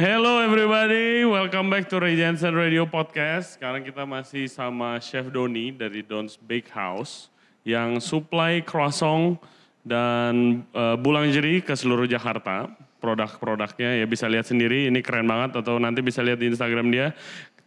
Hello 0.00 0.40
everybody, 0.40 1.28
welcome 1.28 1.68
back 1.68 1.84
to 1.84 2.00
Ray 2.00 2.16
Radio 2.56 2.88
Podcast. 2.88 3.60
Sekarang 3.60 3.84
kita 3.84 4.08
masih 4.08 4.48
sama 4.48 4.96
Chef 4.96 5.28
Doni 5.28 5.76
dari 5.76 6.00
Don's 6.00 6.40
Bakehouse 6.40 7.28
yang 7.68 8.00
supply 8.00 8.64
croissant 8.64 9.36
dan 9.84 10.64
uh, 10.72 10.96
boulangerie 10.96 11.60
ke 11.60 11.76
seluruh 11.76 12.08
Jakarta. 12.08 12.72
Produk-produknya 12.96 14.00
ya 14.00 14.08
bisa 14.08 14.24
lihat 14.24 14.48
sendiri, 14.48 14.88
ini 14.88 15.04
keren 15.04 15.28
banget 15.28 15.60
atau 15.60 15.76
nanti 15.76 16.00
bisa 16.00 16.24
lihat 16.24 16.40
di 16.40 16.48
Instagram 16.48 16.88
dia. 16.88 17.12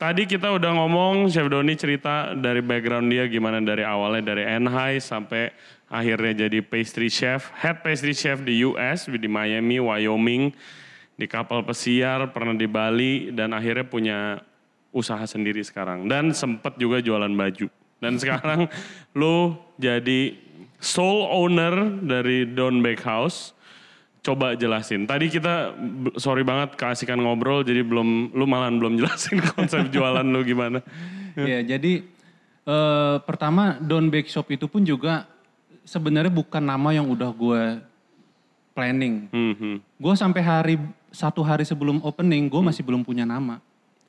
Tadi 0.01 0.25
kita 0.25 0.49
udah 0.57 0.73
ngomong 0.73 1.29
Chef 1.29 1.45
Doni 1.45 1.77
cerita 1.77 2.33
dari 2.33 2.65
background 2.65 3.13
dia 3.13 3.29
gimana 3.29 3.61
dari 3.61 3.85
awalnya 3.85 4.33
dari 4.33 4.41
Enhai 4.49 4.97
sampai 4.97 5.53
akhirnya 5.85 6.49
jadi 6.49 6.65
pastry 6.65 7.13
chef, 7.13 7.53
head 7.61 7.85
pastry 7.85 8.17
chef 8.17 8.41
di 8.41 8.65
US 8.65 9.05
di 9.05 9.29
Miami, 9.29 9.77
Wyoming 9.77 10.49
di 11.13 11.25
kapal 11.29 11.61
pesiar, 11.61 12.33
pernah 12.33 12.57
di 12.57 12.65
Bali, 12.65 13.29
dan 13.29 13.53
akhirnya 13.53 13.85
punya 13.85 14.19
usaha 14.93 15.21
sendiri 15.25 15.61
sekarang. 15.61 16.05
Dan 16.09 16.33
sempat 16.33 16.77
juga 16.77 17.01
jualan 17.01 17.29
baju. 17.33 17.67
Dan 18.01 18.19
sekarang 18.19 18.69
lu 19.19 19.57
jadi 19.77 20.37
sole 20.83 21.25
owner 21.31 21.73
dari 22.03 22.45
Don 22.49 22.81
Bakehouse. 22.83 23.55
Coba 24.23 24.55
jelasin. 24.55 25.03
Tadi 25.03 25.27
kita 25.27 25.75
sorry 26.15 26.47
banget 26.47 26.79
keasikan 26.79 27.19
ngobrol 27.19 27.59
jadi 27.59 27.83
belum 27.83 28.31
lu 28.31 28.47
malah 28.47 28.71
belum 28.71 28.95
jelasin 28.95 29.43
konsep 29.55 29.91
jualan 29.91 30.23
lu 30.23 30.47
gimana. 30.47 30.79
Ya, 31.35 31.59
jadi 31.59 32.07
uh, 32.63 33.19
pertama 33.19 33.75
Don 33.83 34.07
Bake 34.07 34.31
Shop 34.31 34.47
itu 34.47 34.63
pun 34.71 34.87
juga 34.87 35.27
sebenarnya 35.83 36.31
bukan 36.31 36.63
nama 36.63 36.95
yang 36.95 37.11
udah 37.11 37.35
gue 37.35 37.63
planning. 38.71 39.27
Mm 39.27 39.53
-hmm. 39.59 39.75
Gue 39.99 40.13
sampai 40.15 40.39
hari 40.39 40.75
satu 41.13 41.45
hari 41.45 41.61
sebelum 41.63 42.01
opening 42.01 42.49
gue 42.49 42.59
masih 42.59 42.81
belum 42.81 43.05
punya 43.05 43.23
nama. 43.23 43.61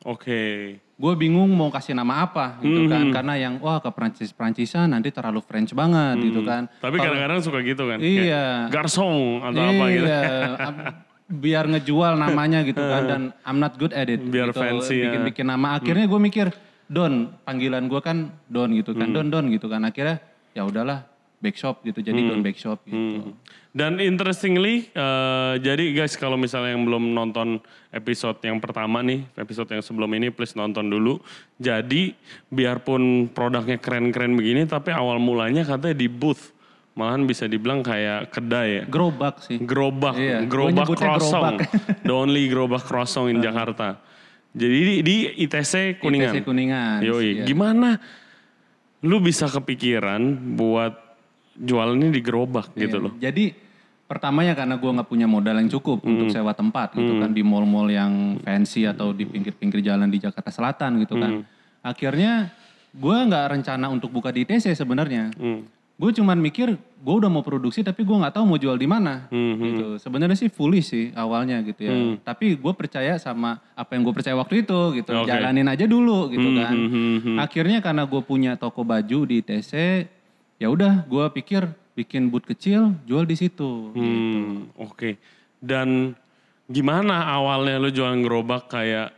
Oke. 0.04 0.24
Okay. 0.24 0.56
Gue 0.94 1.12
bingung 1.18 1.50
mau 1.52 1.68
kasih 1.68 1.92
nama 1.92 2.24
apa 2.24 2.56
gitu 2.64 2.86
mm 2.86 2.86
-hmm. 2.86 2.92
kan 2.92 3.06
karena 3.20 3.34
yang 3.36 3.54
wah 3.60 3.82
ke 3.82 3.90
Prancis 3.92 4.30
Prancisan 4.32 4.94
nanti 4.94 5.12
terlalu 5.12 5.44
French 5.44 5.76
banget 5.76 6.16
mm 6.16 6.20
-hmm. 6.20 6.28
gitu 6.32 6.40
kan. 6.48 6.62
Tapi 6.80 6.96
kadang-kadang 6.96 7.40
suka 7.44 7.58
gitu 7.60 7.84
kan. 7.84 7.98
Iya. 8.00 8.72
Garçon 8.72 9.44
atau 9.44 9.60
iya, 9.60 9.70
apa 9.70 9.84
gitu. 9.92 10.06
Iya. 10.08 10.22
biar 11.24 11.64
ngejual 11.64 12.20
namanya 12.20 12.60
gitu 12.68 12.84
kan 12.84 13.02
dan 13.08 13.22
I'm 13.48 13.56
not 13.60 13.76
good 13.80 13.96
at 13.96 14.08
it. 14.12 14.20
Biar 14.20 14.52
gitu, 14.52 14.60
fancy 14.60 15.04
ya. 15.04 15.12
Bikin-bikin 15.12 15.48
nama. 15.48 15.76
Akhirnya 15.76 16.08
gue 16.08 16.20
mikir 16.20 16.48
Don, 16.84 17.32
panggilan 17.48 17.88
gue 17.88 18.00
kan 18.04 18.28
Don 18.48 18.70
gitu 18.76 18.92
kan. 18.92 19.08
Hmm. 19.08 19.16
Don 19.16 19.28
Don 19.32 19.44
gitu 19.52 19.66
kan. 19.72 19.82
Akhirnya 19.88 20.20
ya 20.52 20.62
udahlah 20.68 21.13
back 21.44 21.60
shop 21.60 21.84
gitu. 21.84 22.00
Jadi 22.00 22.24
hmm. 22.24 22.40
Back 22.40 22.56
shop 22.56 22.80
gitu. 22.88 22.96
Hmm. 22.96 23.36
Dan 23.76 24.00
interestingly, 24.00 24.88
uh, 24.96 25.60
jadi 25.60 25.92
guys 25.92 26.16
kalau 26.16 26.40
misalnya 26.40 26.72
yang 26.72 26.88
belum 26.88 27.12
nonton 27.12 27.60
episode 27.92 28.40
yang 28.40 28.56
pertama 28.62 29.04
nih, 29.04 29.28
episode 29.36 29.68
yang 29.68 29.84
sebelum 29.84 30.08
ini 30.16 30.32
please 30.32 30.56
nonton 30.56 30.88
dulu. 30.88 31.20
Jadi 31.60 32.16
biarpun 32.48 33.28
produknya 33.28 33.76
keren-keren 33.76 34.32
begini, 34.32 34.64
tapi 34.64 34.94
awal 34.96 35.20
mulanya 35.20 35.68
katanya 35.68 36.00
di 36.00 36.08
booth. 36.08 36.56
Malahan 36.94 37.26
bisa 37.26 37.50
dibilang 37.50 37.82
kayak 37.82 38.30
kedai 38.30 38.68
ya. 38.70 38.82
Gerobak 38.86 39.42
sih. 39.42 39.58
Gerobak, 39.58 40.14
iya. 40.14 40.46
gerobak 40.46 40.94
croissant. 40.94 41.58
The 42.06 42.14
only 42.14 42.46
gerobak 42.46 42.86
croissant 42.86 43.26
in 43.26 43.42
Jakarta. 43.42 43.98
Jadi 44.54 44.78
di, 44.78 44.94
di 45.02 45.16
ITC 45.42 45.98
Kuningan. 45.98 46.30
ITC 46.38 46.46
Kuningan. 46.46 46.98
Yoi, 47.02 47.42
iya. 47.42 47.44
gimana 47.44 47.98
lu 49.04 49.20
bisa 49.20 49.50
kepikiran 49.50 50.22
buat 50.56 51.03
jualannya 51.54 52.10
di 52.10 52.20
gerobak 52.20 52.74
gitu 52.74 52.98
iya. 52.98 53.04
loh. 53.04 53.12
Jadi 53.18 53.44
pertamanya 54.04 54.52
karena 54.52 54.76
gue 54.76 54.90
nggak 54.90 55.08
punya 55.08 55.24
modal 55.24 55.56
yang 55.56 55.70
cukup 55.72 56.04
hmm. 56.04 56.10
untuk 56.10 56.26
sewa 56.28 56.52
tempat 56.52 56.92
gitu 56.92 57.16
hmm. 57.16 57.20
kan 57.24 57.30
di 57.32 57.42
mall-mall 57.42 57.88
yang 57.88 58.36
fancy 58.44 58.84
atau 58.84 59.16
di 59.16 59.24
pinggir-pinggir 59.24 59.80
jalan 59.80 60.12
di 60.12 60.20
Jakarta 60.20 60.52
Selatan 60.52 61.00
gitu 61.00 61.16
kan. 61.16 61.40
Hmm. 61.40 61.44
Akhirnya 61.80 62.52
gue 62.94 63.16
nggak 63.16 63.58
rencana 63.58 63.88
untuk 63.88 64.12
buka 64.12 64.28
di 64.28 64.44
TC 64.44 64.76
sebenarnya. 64.76 65.32
Hmm. 65.34 65.64
Gue 65.94 66.10
cuman 66.10 66.34
mikir 66.36 66.74
gue 66.74 67.14
udah 67.14 67.30
mau 67.30 67.46
produksi 67.46 67.86
tapi 67.86 68.02
gue 68.02 68.16
nggak 68.18 68.34
tahu 68.34 68.44
mau 68.44 68.58
jual 68.58 68.76
di 68.76 68.84
mana 68.84 69.24
hmm. 69.32 69.54
gitu. 69.62 69.86
Sebenarnya 69.96 70.36
sih 70.36 70.52
foolish 70.52 70.92
sih 70.92 71.06
awalnya 71.16 71.64
gitu 71.64 71.80
ya. 71.88 71.94
Hmm. 71.96 72.14
Tapi 72.20 72.60
gue 72.60 72.72
percaya 72.76 73.16
sama 73.16 73.56
apa 73.72 73.96
yang 73.96 74.04
gue 74.04 74.14
percaya 74.14 74.36
waktu 74.36 74.68
itu 74.68 75.00
gitu. 75.00 75.10
Okay. 75.16 75.32
Jalanin 75.32 75.70
aja 75.70 75.88
dulu 75.88 76.28
gitu 76.28 76.48
hmm. 76.52 76.58
kan. 76.60 76.74
Hmm. 76.76 77.36
Akhirnya 77.40 77.80
karena 77.80 78.04
gue 78.04 78.20
punya 78.20 78.60
toko 78.60 78.84
baju 78.84 79.24
di 79.24 79.40
TC 79.40 79.72
ya 80.64 80.72
udah 80.72 81.04
gue 81.04 81.24
pikir 81.36 81.68
bikin 81.92 82.32
boot 82.32 82.48
kecil 82.48 82.96
jual 83.04 83.28
di 83.28 83.36
situ 83.36 83.92
hmm, 83.92 84.00
gitu. 84.00 84.40
oke 84.80 84.96
okay. 84.96 85.12
dan 85.60 86.16
gimana 86.64 87.28
awalnya 87.36 87.76
lo 87.76 87.92
jualan 87.92 88.24
gerobak 88.24 88.72
kayak 88.72 89.12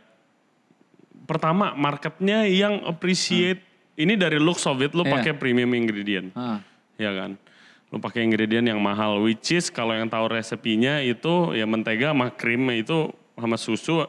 pertama 1.23 1.71
marketnya 1.71 2.43
yang 2.51 2.83
appreciate 2.83 3.63
hmm. 3.63 4.03
ini 4.03 4.13
dari 4.19 4.43
looks 4.43 4.67
of 4.67 4.83
it 4.83 4.91
lo 4.91 5.07
yeah. 5.07 5.15
pakai 5.15 5.39
premium 5.39 5.71
ingredient 5.71 6.35
hmm. 6.35 6.59
ya 6.99 7.15
kan 7.15 7.39
lo 7.87 8.03
pakai 8.03 8.27
ingredient 8.27 8.67
yang 8.67 8.83
mahal 8.83 9.23
which 9.23 9.55
is 9.55 9.71
kalau 9.71 9.95
yang 9.95 10.11
tahu 10.11 10.27
resepinya 10.27 10.99
itu 10.99 11.55
ya 11.55 11.63
mentega 11.63 12.11
sama 12.11 12.27
krim 12.35 12.67
itu 12.75 13.07
sama 13.39 13.55
susu 13.55 14.03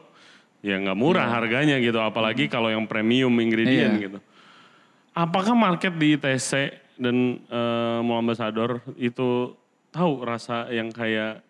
ya 0.59 0.75
nggak 0.75 0.99
murah 0.99 1.23
yeah. 1.23 1.35
harganya 1.39 1.75
gitu 1.79 2.03
apalagi 2.03 2.51
hmm. 2.51 2.51
kalau 2.51 2.67
yang 2.67 2.83
premium 2.83 3.31
ingredient 3.39 3.95
yeah. 3.95 4.03
gitu 4.11 4.19
apakah 5.15 5.55
market 5.55 5.95
di 5.95 6.19
ITC 6.19 6.51
dan 6.99 7.39
uh, 7.47 8.03
Muhammad 8.03 8.35
Sador 8.35 8.83
itu 8.99 9.55
tahu 9.89 10.21
rasa 10.27 10.67
yang 10.69 10.91
kayak 10.91 11.41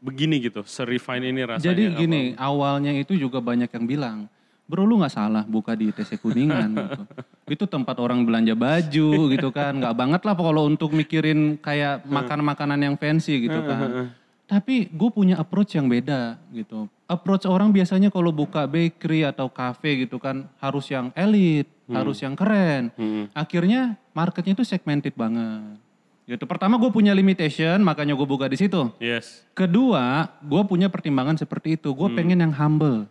begini 0.00 0.40
gitu, 0.40 0.64
serefine 0.64 1.28
ini 1.28 1.44
rasanya. 1.44 1.68
Jadi 1.68 1.84
gini, 1.92 2.22
apa? 2.32 2.48
awalnya 2.48 2.96
itu 2.96 3.12
juga 3.12 3.44
banyak 3.44 3.68
yang 3.68 3.84
bilang, 3.84 4.18
bro 4.64 4.88
lu 4.88 4.98
gak 5.04 5.12
salah 5.12 5.44
buka 5.44 5.76
di 5.76 5.92
TC 5.92 6.16
Kuningan 6.16 6.70
gitu. 6.72 7.02
Itu 7.46 7.64
tempat 7.70 8.00
orang 8.02 8.26
belanja 8.26 8.56
baju 8.56 9.30
gitu 9.30 9.48
kan, 9.52 9.78
gak 9.78 9.94
banget 9.94 10.24
lah 10.24 10.34
kalau 10.34 10.66
untuk 10.66 10.90
mikirin 10.96 11.60
kayak 11.60 12.02
makan 12.08 12.40
makanan 12.42 12.80
yang 12.80 12.96
fancy 12.96 13.46
gitu 13.46 13.60
kan. 13.62 14.10
Tapi 14.46 14.86
gue 14.86 15.10
punya 15.10 15.42
approach 15.42 15.74
yang 15.74 15.90
beda 15.90 16.38
gitu. 16.54 16.86
Approach 17.10 17.50
orang 17.50 17.74
biasanya 17.74 18.14
kalau 18.14 18.30
buka 18.30 18.66
bakery 18.70 19.26
atau 19.26 19.50
cafe 19.50 20.06
gitu 20.06 20.22
kan 20.22 20.46
harus 20.62 20.86
yang 20.86 21.10
elit, 21.18 21.66
hmm. 21.90 21.94
harus 21.98 22.22
yang 22.22 22.38
keren. 22.38 22.94
Hmm. 22.94 23.26
Akhirnya 23.34 23.98
marketnya 24.14 24.54
itu 24.54 24.62
segmented 24.62 25.18
banget. 25.18 25.82
Gitu. 26.26 26.42
Pertama 26.46 26.78
gue 26.78 26.90
punya 26.90 27.14
limitation, 27.14 27.78
makanya 27.82 28.14
gue 28.14 28.26
buka 28.26 28.46
di 28.46 28.58
situ. 28.58 28.90
Yes. 29.02 29.46
Kedua, 29.54 30.30
gue 30.42 30.62
punya 30.66 30.90
pertimbangan 30.90 31.38
seperti 31.38 31.78
itu. 31.78 31.90
Gue 31.94 32.10
hmm. 32.10 32.18
pengen 32.18 32.38
yang 32.46 32.54
humble. 32.54 33.06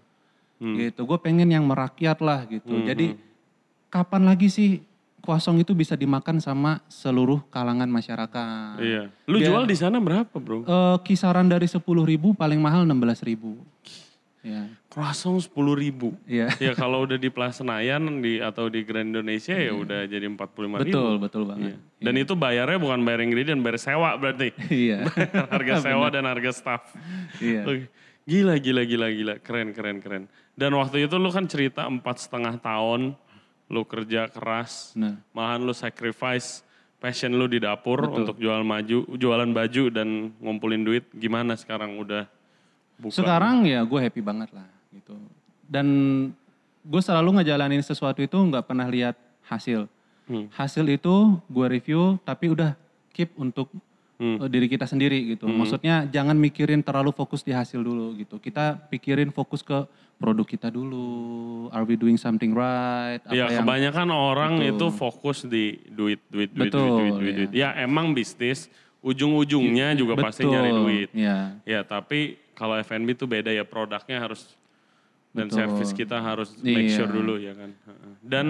Hmm. 0.59 0.75
Gitu. 0.79 1.03
Gue 1.03 1.19
pengen 1.19 1.51
yang 1.51 1.67
merakyat 1.67 2.19
lah 2.23 2.47
gitu. 2.47 2.79
Hmm. 2.79 2.87
Jadi 2.87 3.15
hmm. 3.15 3.19
kapan 3.91 4.23
lagi 4.23 4.47
sih 4.47 4.83
kuasong 5.25 5.65
itu 5.65 5.73
bisa 5.73 5.97
dimakan 5.97 6.37
sama 6.37 6.85
seluruh 6.85 7.41
kalangan 7.49 7.89
masyarakat. 7.89 8.77
Iya. 8.77 9.03
Lu 9.25 9.41
Dia, 9.41 9.49
jual 9.49 9.65
di 9.65 9.73
sana 9.73 9.97
berapa, 9.97 10.37
Bro? 10.37 10.63
Uh, 10.69 11.01
kisaran 11.01 11.49
dari 11.49 11.65
10 11.65 11.81
ribu 11.81 12.37
paling 12.37 12.61
mahal 12.61 12.85
16 12.85 13.25
ribu. 13.25 13.57
Ya. 14.45 14.69
Croissant 14.93 15.41
sepuluh 15.41 15.73
ribu. 15.73 16.13
Iya. 16.29 16.53
Ya 16.69 16.77
kalau 16.77 17.01
udah 17.09 17.17
di 17.17 17.33
Plaza 17.33 17.65
Senayan 17.65 18.21
di 18.21 18.37
atau 18.37 18.69
di 18.69 18.85
Grand 18.85 19.09
Indonesia 19.09 19.57
ya 19.57 19.67
iya. 19.67 19.73
udah 19.73 19.99
jadi 20.05 20.29
empat 20.29 20.53
puluh 20.53 20.69
lima 20.69 20.85
ribu. 20.85 20.93
Betul, 20.93 21.13
betul 21.17 21.43
banget. 21.49 21.73
Iya. 21.73 21.77
Dan 22.05 22.13
iya. 22.13 22.23
itu 22.29 22.33
bayarnya 22.37 22.77
bukan 22.77 22.99
bayar 23.01 23.25
ingredient, 23.25 23.59
bayar 23.65 23.81
sewa 23.81 24.13
berarti. 24.21 24.53
Iya. 24.69 25.09
harga 25.53 25.73
sewa 25.81 26.07
dan 26.13 26.29
harga 26.29 26.51
staff. 26.53 26.93
Iya. 27.41 27.65
Oke. 27.65 27.85
Gila, 28.25 28.57
gila, 28.61 28.81
gila, 28.85 29.07
gila. 29.09 29.33
Keren, 29.41 29.73
keren, 29.73 29.97
keren. 30.01 30.23
Dan 30.53 30.77
waktu 30.77 31.09
itu 31.09 31.17
lu 31.17 31.29
kan 31.33 31.49
cerita 31.49 31.89
empat 31.89 32.29
setengah 32.29 32.57
tahun 32.61 33.17
lu 33.69 33.81
kerja 33.85 34.29
keras. 34.29 34.93
Nah. 34.93 35.17
Malahan 35.33 35.65
lu 35.65 35.73
sacrifice 35.73 36.61
passion 37.01 37.33
lu 37.35 37.45
di 37.45 37.61
dapur 37.61 38.05
Betul. 38.05 38.17
untuk 38.23 38.35
jual 38.41 38.61
maju, 38.65 39.05
jualan 39.13 39.51
baju 39.51 39.83
dan 39.93 40.33
ngumpulin 40.41 40.81
duit. 40.81 41.05
Gimana 41.13 41.53
sekarang 41.53 41.97
udah 42.01 42.25
Bukan. 42.95 43.11
Sekarang 43.11 43.67
ya 43.67 43.83
gue 43.83 43.99
happy 43.99 44.21
banget 44.23 44.49
lah 44.55 44.67
gitu. 44.91 45.15
Dan 45.67 45.87
gue 46.85 47.01
selalu 47.03 47.41
ngejalanin 47.41 47.83
sesuatu 47.83 48.23
itu 48.23 48.37
nggak 48.37 48.65
pernah 48.71 48.87
lihat 48.87 49.19
hasil. 49.45 49.91
Hmm. 50.25 50.47
Hasil 50.55 50.85
itu 50.87 51.37
gue 51.51 51.65
review 51.67 52.17
tapi 52.23 52.49
udah 52.49 52.73
keep 53.11 53.35
untuk 53.35 53.69
hmm. 54.19 54.47
diri 54.47 54.67
kita 54.67 54.85
sendiri 54.85 55.35
gitu. 55.35 55.45
Hmm. 55.47 55.59
Maksudnya 55.59 56.07
jangan 56.09 56.35
mikirin 56.37 56.81
terlalu 56.81 57.11
fokus 57.15 57.41
di 57.41 57.51
hasil 57.51 57.79
dulu 57.81 58.15
gitu. 58.19 58.39
Kita 58.39 58.77
pikirin 58.91 59.31
fokus 59.31 59.61
ke 59.63 59.85
produk 60.15 60.47
kita 60.47 60.71
dulu. 60.71 61.67
Are 61.71 61.83
we 61.83 61.99
doing 61.99 62.15
something 62.15 62.55
right? 62.55 63.19
Iya 63.31 63.61
kebanyakan 63.61 64.09
orang 64.11 64.59
betul. 64.59 64.71
itu 64.71 64.85
fokus 64.95 65.37
di 65.43 65.79
duit, 65.91 66.23
duit, 66.31 66.51
duit, 66.51 66.71
betul, 66.71 66.87
duit, 66.99 66.99
duit, 66.99 67.13
duit, 67.13 67.33
ya. 67.33 67.37
duit. 67.37 67.51
Ya 67.51 67.69
emang 67.83 68.15
bisnis 68.15 68.71
ujung-ujungnya 69.05 69.93
juga 69.93 70.17
betul, 70.17 70.25
pasti 70.25 70.43
nyari 70.49 70.71
duit. 70.73 71.09
Ya. 71.13 71.53
ya 71.61 71.85
tapi 71.85 72.41
kalau 72.55 72.79
F&B 72.79 73.13
tuh 73.13 73.27
beda 73.29 73.51
ya 73.51 73.67
produknya 73.67 74.23
harus 74.23 74.55
dan 75.35 75.51
Betul. 75.51 75.57
service 75.59 75.91
kita 75.91 76.17
harus 76.23 76.55
make 76.63 76.87
iya. 76.87 76.95
sure 76.95 77.11
dulu 77.11 77.35
ya 77.35 77.51
kan. 77.51 77.75
Dan 78.23 78.45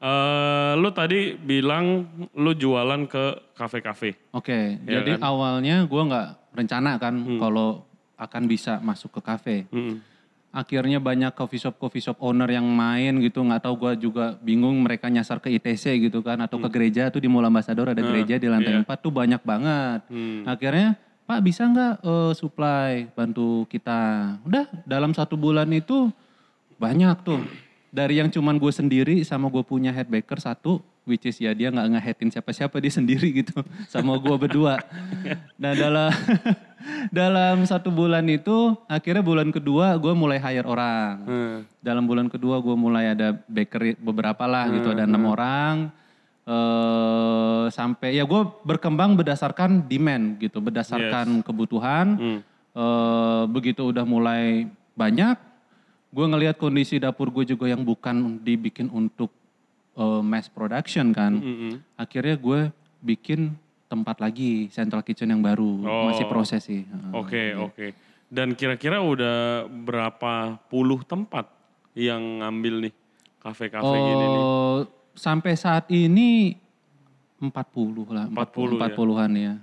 uh, 0.00 0.72
lu 0.80 0.90
tadi 0.90 1.36
bilang 1.36 2.08
lu 2.34 2.52
jualan 2.56 3.06
ke 3.06 3.54
kafe-kafe. 3.54 4.16
Oke, 4.32 4.50
okay, 4.50 4.64
ya 4.88 5.00
jadi 5.00 5.20
kan? 5.20 5.28
awalnya 5.28 5.84
gue 5.84 6.02
nggak 6.02 6.28
rencana 6.56 6.96
kan 6.98 7.14
hmm. 7.14 7.38
kalau 7.38 7.84
akan 8.20 8.42
bisa 8.48 8.80
masuk 8.80 9.16
ke 9.16 9.20
kafe. 9.22 9.58
Hmm. 9.70 10.04
akhirnya 10.50 10.98
banyak 10.98 11.30
coffee 11.38 11.62
shop 11.62 11.78
coffee 11.78 12.02
shop 12.02 12.18
owner 12.18 12.50
yang 12.50 12.66
main 12.66 13.22
gitu 13.22 13.38
nggak 13.38 13.70
tahu 13.70 13.86
gue 13.86 14.10
juga 14.10 14.34
bingung 14.42 14.82
mereka 14.82 15.06
nyasar 15.06 15.38
ke 15.38 15.46
ITC 15.46 16.10
gitu 16.10 16.26
kan 16.26 16.42
atau 16.42 16.58
ke 16.58 16.66
gereja 16.74 17.06
tuh 17.06 17.22
di 17.22 17.30
Mall 17.30 17.46
Ambassador 17.46 17.94
ada 17.94 18.02
gereja 18.02 18.34
di 18.34 18.50
lantai 18.50 18.74
iya. 18.74 18.82
4 18.82 18.98
tuh 18.98 19.14
banyak 19.14 19.38
banget 19.46 20.00
Hmm. 20.10 20.42
akhirnya 20.42 20.98
Pak 21.30 21.46
bisa 21.46 21.70
nggak 21.70 21.94
eh, 22.02 22.32
supply 22.34 23.14
bantu 23.14 23.62
kita 23.70 24.42
udah 24.42 24.66
dalam 24.82 25.14
satu 25.14 25.38
bulan 25.38 25.70
itu 25.70 26.10
banyak 26.82 27.14
tuh 27.22 27.46
dari 27.90 28.22
yang 28.22 28.30
cuman 28.30 28.56
gue 28.56 28.70
sendiri 28.70 29.26
sama 29.26 29.50
gue 29.50 29.62
punya 29.66 29.90
head 29.90 30.06
baker 30.06 30.38
satu 30.38 30.78
which 31.02 31.26
is 31.26 31.42
ya 31.42 31.50
dia 31.50 31.74
nggak 31.74 31.90
ngeheadin 31.90 32.30
siapa-siapa 32.30 32.78
dia 32.78 32.92
sendiri 32.94 33.42
gitu 33.42 33.60
sama 33.92 34.14
gue 34.16 34.36
berdua. 34.38 34.78
Nah 35.58 35.72
dalam 35.74 36.10
dalam 37.18 37.56
satu 37.66 37.90
bulan 37.90 38.22
itu 38.30 38.78
akhirnya 38.86 39.26
bulan 39.26 39.50
kedua 39.50 39.98
gue 39.98 40.12
mulai 40.14 40.38
hire 40.38 40.66
orang. 40.66 41.14
Hmm. 41.26 41.58
dalam 41.82 42.04
bulan 42.06 42.30
kedua 42.30 42.62
gue 42.62 42.76
mulai 42.78 43.16
ada 43.16 43.34
bakery 43.50 43.98
beberapa 43.98 44.46
lah 44.46 44.70
gitu 44.70 44.94
ada 44.94 45.04
enam 45.04 45.26
orang. 45.26 45.90
Eh 46.46 47.64
sampai 47.74 48.14
ya 48.16 48.22
gue 48.22 48.42
berkembang 48.62 49.18
berdasarkan 49.18 49.90
demand 49.90 50.38
gitu 50.38 50.62
berdasarkan 50.62 51.42
kebutuhan. 51.42 52.06
Hmm. 52.14 52.40
Eh, 52.70 53.42
begitu 53.50 53.90
udah 53.90 54.06
mulai 54.06 54.70
banyak 54.94 55.49
gue 56.10 56.26
ngelihat 56.26 56.56
kondisi 56.56 56.98
dapur 56.98 57.30
gue 57.30 57.46
juga 57.46 57.66
yang 57.66 57.80
bukan 57.80 58.14
dibikin 58.38 58.86
untuk 58.88 59.30
eh, 59.94 60.22
mass 60.22 60.46
production 60.46 61.10
kan 61.10 61.34
Mm-mm. 61.34 61.78
akhirnya 61.94 62.34
gue 62.34 62.60
bikin 63.00 63.54
tempat 63.86 64.18
lagi 64.18 64.66
central 64.68 65.02
kitchen 65.02 65.26
yang 65.28 65.42
baru 65.42 65.82
Oh. 65.82 66.06
masih 66.06 66.26
proses 66.26 66.62
sih. 66.62 66.86
Oke, 67.10 67.58
oke. 67.58 67.90
Dan 68.30 68.54
kira-kira 68.54 69.02
udah 69.02 69.66
berapa 69.66 70.62
puluh 70.70 71.02
tempat 71.02 71.50
yang 71.98 72.38
ngambil 72.38 72.86
nih 72.86 72.94
kafe-kafe 73.42 73.90
gini 73.98 74.24
nih? 74.30 74.42
Oh, 74.46 74.86
sampai 75.10 75.58
saat 75.58 75.90
ini 75.90 76.54
40 77.42 78.14
lah, 78.14 78.30
40 78.30 78.78
ya? 78.78 78.94
40-an 78.94 79.30
ya. 79.34 79.54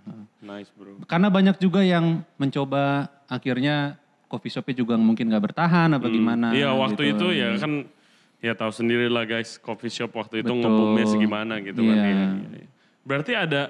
Nice 0.42 0.74
bro. 0.76 1.00
Karena 1.08 1.32
banyak 1.32 1.56
juga 1.56 1.80
yang 1.80 2.20
mencoba 2.36 3.08
akhirnya 3.30 3.96
coffee 4.28 4.52
shopnya 4.52 4.76
juga 4.76 4.96
mungkin 5.00 5.32
nggak 5.32 5.44
bertahan 5.52 5.90
apa 5.96 6.08
gimana. 6.12 6.52
Iya 6.52 6.76
waktu 6.76 7.16
gitu. 7.16 7.32
itu 7.32 7.40
ya 7.40 7.56
kan 7.58 7.88
ya 8.44 8.54
tahu 8.54 8.72
sendiri 8.72 9.08
lah 9.10 9.26
guys 9.26 9.58
coffee 9.58 9.90
shop 9.90 10.14
waktu 10.14 10.46
itu 10.46 10.52
Betul. 10.54 10.62
ngebumnya 10.62 11.06
segimana 11.08 11.54
gitu 11.64 11.82
kan. 11.82 11.96
Iya, 11.98 12.06
iya, 12.06 12.28
iya. 12.62 12.68
Berarti 13.08 13.32
ada 13.34 13.62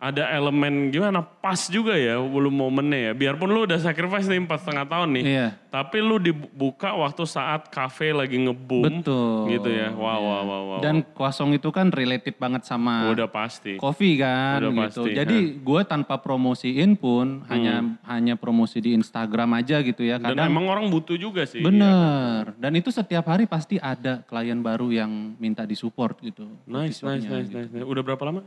ada 0.00 0.32
elemen 0.32 0.88
gimana 0.88 1.20
pas 1.20 1.68
juga 1.68 1.92
ya 1.92 2.16
belum 2.16 2.56
momennya 2.56 2.98
ya. 2.98 3.12
Biarpun 3.12 3.52
lu 3.52 3.68
udah 3.68 3.76
sacrifice 3.76 4.24
nih 4.32 4.40
empat 4.40 4.64
setengah 4.64 4.88
tahun 4.88 5.08
nih. 5.20 5.24
Iya. 5.28 5.48
Tapi 5.68 6.00
lu 6.00 6.16
dibuka 6.16 6.96
waktu 6.96 7.28
saat 7.28 7.68
kafe 7.68 8.16
lagi 8.16 8.40
ngeboom. 8.40 9.04
Betul. 9.04 9.52
Gitu 9.52 9.68
ya. 9.68 9.92
Wow, 9.92 10.20
wow, 10.24 10.42
wow, 10.48 10.62
wow. 10.72 10.80
Dan 10.80 11.04
kosong 11.12 11.52
itu 11.52 11.68
kan 11.68 11.92
related 11.92 12.40
banget 12.40 12.64
sama 12.64 13.12
udah 13.12 13.28
pasti. 13.28 13.76
kopi 13.76 14.16
kan 14.16 14.64
Udah 14.64 14.88
gitu. 14.88 15.04
pasti, 15.04 15.10
Jadi 15.12 15.36
gue 15.60 15.80
tanpa 15.84 16.16
promosiin 16.16 16.96
pun 16.96 17.44
hanya 17.52 18.00
hanya 18.08 18.40
promosi 18.40 18.80
di 18.80 18.96
Instagram 18.96 19.60
aja 19.60 19.84
gitu 19.84 20.00
ya. 20.00 20.16
Dan 20.16 20.32
Kadang 20.32 20.48
emang 20.48 20.64
orang 20.72 20.88
butuh 20.88 21.20
juga 21.20 21.44
sih. 21.44 21.60
bener. 21.60 22.56
Dan 22.56 22.72
itu 22.72 22.88
setiap 22.88 23.28
hari 23.28 23.44
pasti 23.44 23.76
ada 23.76 24.24
klien 24.24 24.56
baru 24.64 24.88
yang 24.88 25.36
minta 25.36 25.68
disupport 25.68 26.16
gitu. 26.24 26.48
Nice, 26.64 27.04
nice, 27.04 27.28
nice, 27.28 27.52
nice, 27.52 27.68
nice. 27.68 27.84
Udah 27.84 28.00
berapa 28.00 28.24
lama? 28.24 28.40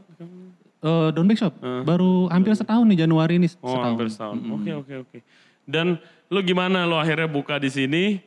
Eh, 0.84 1.10
Don 1.16 1.24
Big 1.24 1.40
Shop 1.40 1.56
baru 1.88 2.28
hampir 2.28 2.52
setahun 2.54 2.84
nih 2.84 3.08
Januari 3.08 3.40
ini 3.40 3.48
Oh, 3.64 3.72
setahun. 3.72 3.86
hampir 3.88 4.08
setahun. 4.12 4.36
Oke, 4.52 4.72
oke, 4.76 4.94
oke. 5.08 5.18
Dan 5.64 5.96
lu 6.28 6.44
gimana 6.44 6.84
lu 6.84 7.00
akhirnya 7.00 7.24
buka 7.26 7.56
di 7.56 7.72
sini? 7.72 8.20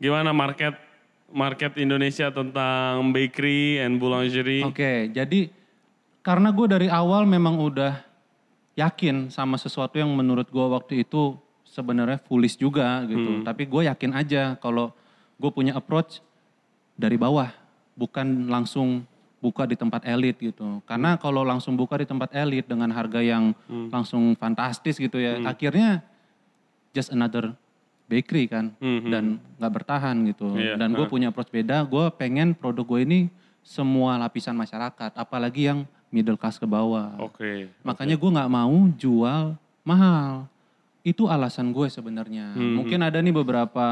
Gimana 0.00 0.32
market 0.32 0.80
market 1.28 1.76
Indonesia 1.76 2.32
tentang 2.32 3.12
bakery 3.12 3.84
and 3.84 4.00
boulangerie? 4.00 4.64
Oke, 4.64 5.12
jadi 5.12 5.52
karena 6.24 6.48
gue 6.48 6.66
dari 6.66 6.88
awal 6.88 7.28
memang 7.28 7.60
udah 7.60 8.00
yakin 8.74 9.28
sama 9.28 9.60
sesuatu 9.60 10.00
yang 10.00 10.08
menurut 10.08 10.48
gue 10.48 10.66
waktu 10.66 11.04
itu 11.04 11.36
sebenarnya 11.68 12.16
foolish 12.24 12.56
juga 12.56 13.04
gitu. 13.04 13.44
Tapi 13.44 13.68
gue 13.68 13.92
yakin 13.92 14.16
aja 14.16 14.56
kalau 14.56 14.88
gue 15.36 15.50
punya 15.52 15.76
approach 15.76 16.24
dari 16.96 17.20
bawah, 17.20 17.52
bukan 17.92 18.48
langsung 18.48 19.04
buka 19.40 19.64
di 19.64 19.74
tempat 19.74 20.04
elit 20.04 20.36
gitu. 20.36 20.84
Karena 20.84 21.16
kalau 21.16 21.40
langsung 21.42 21.72
buka 21.74 21.96
di 21.96 22.04
tempat 22.04 22.28
elit 22.30 22.68
dengan 22.68 22.92
harga 22.92 23.18
yang 23.18 23.56
langsung 23.88 24.36
fantastis 24.36 24.96
gitu 24.96 25.16
ya, 25.16 25.40
akhirnya 25.42 26.04
just 26.92 27.08
another 27.10 27.56
bakery 28.04 28.44
kan 28.44 28.74
Mhm. 28.76 29.08
dan 29.08 29.24
nggak 29.56 29.72
bertahan 29.72 30.16
gitu. 30.28 30.52
Iya, 30.54 30.76
Dan 30.76 30.92
gue 30.92 31.06
punya 31.06 31.30
approach 31.30 31.48
beda, 31.48 31.82
gue 31.82 32.04
pengen 32.14 32.52
produk 32.52 32.84
gue 32.84 33.00
ini 33.02 33.20
semua 33.62 34.18
lapisan 34.18 34.52
masyarakat, 34.52 35.14
apalagi 35.14 35.70
yang 35.70 35.78
middle 36.10 36.34
class 36.34 36.58
ke 36.58 36.66
bawah. 36.66 37.14
Oke. 37.16 37.70
Makanya 37.80 38.18
gue 38.18 38.30
nggak 38.30 38.50
mau 38.50 38.76
jual 38.98 39.54
mahal. 39.80 40.50
Itu 41.00 41.30
alasan 41.30 41.70
gue 41.70 41.86
sebenarnya. 41.86 42.52
Hmm. 42.52 42.82
Mungkin 42.82 42.98
ada 43.00 43.22
nih 43.22 43.32
beberapa 43.32 43.86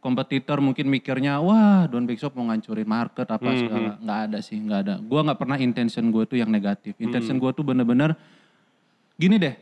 kompetitor 0.00 0.64
mungkin 0.64 0.88
mikirnya, 0.88 1.38
wah 1.38 1.84
Don 1.84 2.08
Big 2.08 2.16
Shop 2.16 2.32
mau 2.32 2.48
ngancurin 2.48 2.88
market 2.88 3.28
apa 3.28 3.44
Hmm, 3.44 3.58
segala. 3.60 3.90
Nggak 4.00 4.20
ada 4.26 4.38
sih, 4.40 4.56
nggak 4.56 4.80
ada. 4.80 4.94
Gue 4.98 5.20
nggak 5.20 5.38
pernah 5.38 5.58
intention 5.60 6.08
gue 6.08 6.24
tuh 6.24 6.40
yang 6.40 6.48
negatif. 6.48 6.96
Intention 6.96 7.36
Hmm. 7.36 7.44
gue 7.44 7.50
tuh 7.52 7.64
bener-bener, 7.64 8.16
gini 9.14 9.36
deh, 9.36 9.54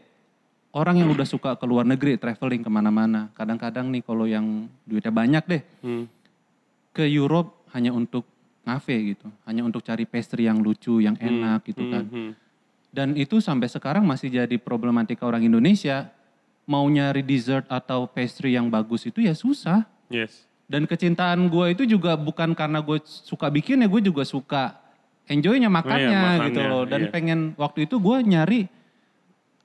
orang 0.70 1.02
yang 1.02 1.10
udah 1.10 1.26
suka 1.26 1.58
ke 1.58 1.66
luar 1.66 1.82
negeri, 1.82 2.14
traveling 2.16 2.62
ke 2.62 2.70
mana-mana. 2.70 3.34
Kadang-kadang 3.34 3.90
nih 3.90 4.02
kalau 4.06 4.24
yang 4.24 4.70
duitnya 4.86 5.10
banyak 5.10 5.44
deh, 5.44 5.62
Hmm. 5.82 6.04
ke 6.94 7.04
Europe 7.04 7.66
hanya 7.74 7.90
untuk 7.90 8.22
ngafe 8.62 9.16
gitu. 9.16 9.26
Hanya 9.42 9.66
untuk 9.66 9.82
cari 9.82 10.06
pastry 10.06 10.46
yang 10.46 10.62
lucu, 10.62 11.02
yang 11.02 11.18
enak 11.18 11.66
gitu 11.66 11.82
kan. 11.90 12.04
Hmm. 12.06 12.32
Dan 12.88 13.18
itu 13.18 13.42
sampai 13.42 13.68
sekarang 13.68 14.06
masih 14.06 14.30
jadi 14.30 14.56
problematika 14.56 15.26
orang 15.26 15.44
Indonesia. 15.44 16.08
Mau 16.68 16.84
nyari 16.84 17.24
dessert 17.24 17.64
atau 17.66 18.04
pastry 18.04 18.52
yang 18.54 18.68
bagus 18.68 19.08
itu 19.08 19.24
ya 19.24 19.32
susah. 19.32 19.88
Yes. 20.08 20.48
Dan 20.68 20.84
kecintaan 20.84 21.48
gue 21.48 21.72
itu 21.72 21.88
juga 21.88 22.12
bukan 22.16 22.52
karena 22.52 22.84
gue 22.84 23.00
suka 23.04 23.48
bikin 23.48 23.80
ya, 23.80 23.88
gue 23.88 24.02
juga 24.04 24.24
suka 24.28 24.76
enjoynya 25.24 25.72
makannya, 25.72 26.12
makannya, 26.12 26.46
gitu 26.52 26.60
loh. 26.64 26.82
Dan 26.84 27.08
iya. 27.08 27.10
pengen 27.12 27.40
waktu 27.56 27.88
itu 27.88 27.96
gue 27.96 28.16
nyari 28.24 28.60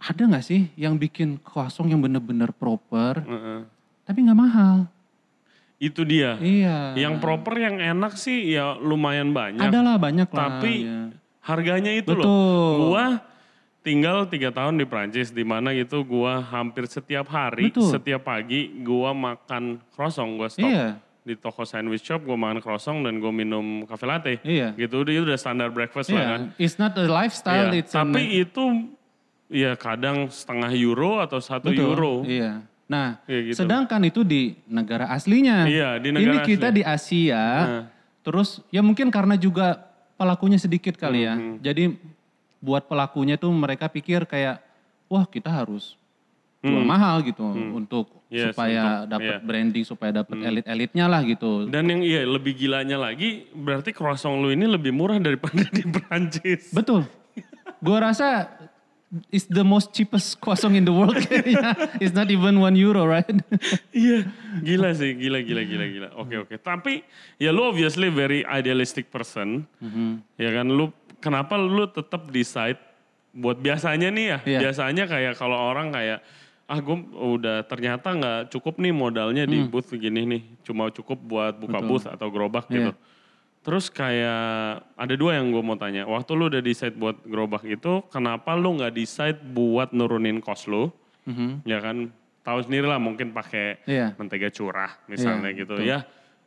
ada 0.04 0.22
nggak 0.28 0.44
sih 0.44 0.68
yang 0.76 1.00
bikin 1.00 1.40
kosong 1.44 1.92
yang 1.92 2.04
bener-bener 2.04 2.52
proper, 2.52 3.24
Heeh. 3.24 3.60
tapi 4.04 4.20
nggak 4.24 4.40
mahal. 4.40 4.78
Itu 5.80 6.08
dia. 6.08 6.40
Iya. 6.40 6.96
Yang 6.96 7.20
proper 7.20 7.60
yang 7.60 7.76
enak 7.80 8.16
sih 8.16 8.56
ya 8.56 8.80
lumayan 8.80 9.36
banyak. 9.36 9.60
Ada 9.60 9.80
lah 9.84 9.96
banyak 10.00 10.32
lah. 10.32 10.60
Tapi 10.60 10.74
ya. 10.88 11.12
harganya 11.44 11.92
itu 11.92 12.16
loh. 12.16 12.24
Betul. 12.24 12.72
Gua 12.88 13.06
tinggal 13.84 14.26
tiga 14.26 14.50
tahun 14.50 14.80
di 14.80 14.88
Prancis 14.88 15.30
di 15.30 15.44
mana 15.44 15.76
gitu 15.76 16.02
gua 16.02 16.40
hampir 16.40 16.88
setiap 16.88 17.28
hari, 17.28 17.68
Betul. 17.70 17.92
setiap 17.92 18.24
pagi 18.24 18.72
gua 18.80 19.12
makan 19.12 19.84
croissant, 19.92 20.32
gua 20.34 20.48
stop 20.48 20.66
Iya. 20.66 20.96
di 21.22 21.36
toko 21.36 21.68
sandwich 21.68 22.02
shop, 22.02 22.24
gua 22.24 22.40
makan 22.40 22.64
croissant 22.64 23.04
dan 23.04 23.20
gua 23.20 23.30
minum 23.30 23.84
cafe 23.84 24.06
latte. 24.08 24.34
Iya. 24.42 24.72
Gitu 24.74 25.04
itu 25.04 25.22
udah 25.22 25.36
standar 25.36 25.68
breakfast 25.70 26.10
lah 26.10 26.18
Iya. 26.18 26.32
kan. 26.32 26.42
It's 26.56 26.80
not 26.80 26.96
a 26.96 27.04
lifestyle, 27.06 27.70
Iya, 27.70 27.84
it's 27.84 27.92
Tapi 27.92 28.24
itu 28.40 28.64
ya 29.52 29.76
kadang 29.76 30.32
setengah 30.32 30.72
euro 30.74 31.20
atau 31.20 31.44
satu 31.44 31.68
Betul, 31.70 31.84
euro. 31.84 32.14
Iya. 32.24 32.64
Nah, 32.88 33.20
Iya 33.28 33.52
gitu. 33.52 33.58
sedangkan 33.64 34.00
itu 34.08 34.24
di 34.24 34.56
negara 34.66 35.12
aslinya. 35.12 35.68
Iya, 35.68 36.00
di 36.00 36.08
Ini 36.10 36.18
negara 36.24 36.48
kita 36.48 36.68
asli. 36.72 36.78
di 36.80 36.84
Asia. 36.88 37.44
Nah. 37.44 37.84
Terus 38.24 38.64
ya 38.72 38.80
mungkin 38.80 39.12
karena 39.12 39.36
juga 39.36 39.76
pelakunya 40.16 40.56
sedikit 40.56 40.96
kali 40.96 41.28
ya. 41.28 41.36
Hmm, 41.36 41.60
Jadi 41.60 42.00
buat 42.64 42.88
pelakunya 42.88 43.36
tuh 43.36 43.52
mereka 43.52 43.86
pikir 43.86 44.24
kayak 44.24 44.64
wah 45.06 45.28
kita 45.28 45.52
harus 45.52 46.00
jual 46.64 46.80
Hmm. 46.80 46.88
mahal 46.88 47.20
gitu 47.20 47.44
untuk 47.76 48.08
Yes, 48.32 48.50
supaya 48.50 49.04
dapat. 49.06 49.44
Hmm. 49.44 49.46
branding, 49.46 49.84
supaya 49.84 50.16
dapat 50.16 50.40
elit-elitnya 50.40 51.06
lah 51.06 51.22
gitu. 51.22 51.68
Dan 51.68 51.86
yang 51.86 52.02
iya 52.02 52.24
lebih 52.24 52.56
gilanya 52.56 52.98
lagi 52.98 53.46
berarti 53.52 53.92
croissant 53.92 54.40
lu 54.40 54.50
ini 54.50 54.64
lebih 54.66 54.90
murah 54.90 55.20
daripada 55.20 55.60
di 55.70 55.84
Prancis. 55.86 56.72
Betul. 56.72 57.04
Gua 57.78 58.00
rasa 58.02 58.48
is 59.30 59.46
the 59.46 59.62
most 59.62 59.94
cheapest 59.94 60.40
croissant 60.40 60.74
in 60.74 60.82
the 60.82 60.90
world 60.90 61.14
kayaknya. 61.20 61.78
It's 62.02 62.16
not 62.16 62.32
even 62.32 62.58
one 62.58 62.74
euro, 62.74 63.06
right? 63.06 63.28
Iya, 63.94 64.26
gila 64.58 64.90
sih, 64.96 65.14
gila, 65.14 65.44
gila, 65.44 65.62
gila, 65.62 65.86
gila. 65.86 66.08
Oke, 66.18 66.36
oke. 66.42 66.56
Tapi 66.58 67.06
ya 67.38 67.52
lu 67.52 67.62
obviously 67.62 68.08
very 68.08 68.42
idealistic 68.44 69.12
person, 69.12 69.68
ya 70.34 70.50
kan? 70.50 70.66
Lu 70.66 70.90
kenapa 71.24 71.56
lu 71.56 71.88
tetap 71.88 72.28
decide 72.28 72.76
buat 73.32 73.56
biasanya 73.58 74.12
nih 74.12 74.26
ya? 74.28 74.38
Iya. 74.44 74.60
Biasanya 74.68 75.08
kayak 75.08 75.34
kalau 75.34 75.56
orang 75.56 75.90
kayak 75.90 76.20
ah 76.64 76.80
gue 76.80 76.96
udah 77.14 77.64
ternyata 77.64 78.08
nggak 78.10 78.40
cukup 78.50 78.78
nih 78.78 78.92
modalnya 78.92 79.44
di 79.44 79.64
booth 79.64 79.92
gini 79.94 80.24
nih, 80.26 80.42
cuma 80.62 80.88
cukup 80.90 81.18
buat 81.18 81.54
buka 81.56 81.80
Betul. 81.80 81.88
booth 81.88 82.08
atau 82.08 82.28
gerobak 82.28 82.68
Iya. 82.68 82.76
gitu. 82.78 82.92
Terus 83.64 83.88
kayak 83.88 84.52
ada 84.94 85.14
dua 85.14 85.40
yang 85.40 85.48
gue 85.50 85.60
mau 85.60 85.76
tanya. 85.76 86.04
Waktu 86.04 86.32
lu 86.34 86.52
udah 86.52 86.60
decide 86.60 86.94
buat 86.94 87.16
gerobak 87.24 87.64
itu, 87.64 88.04
kenapa 88.10 88.54
lu 88.54 88.76
nggak 88.76 88.92
decide 88.92 89.40
buat 89.40 89.92
nurunin 89.92 90.38
cost 90.38 90.68
lu? 90.68 90.92
Mhm. 91.24 91.64
ya 91.64 91.80
kan 91.80 92.12
tahu 92.44 92.60
sendiri 92.62 92.84
lah 92.84 93.00
mungkin 93.00 93.32
pakai 93.32 93.80
Iya. 93.88 94.12
mentega 94.14 94.52
curah 94.52 94.92
misalnya 95.08 95.48
Iya, 95.48 95.58
gitu 95.58 95.76
betul. 95.80 95.88
ya. 95.88 96.00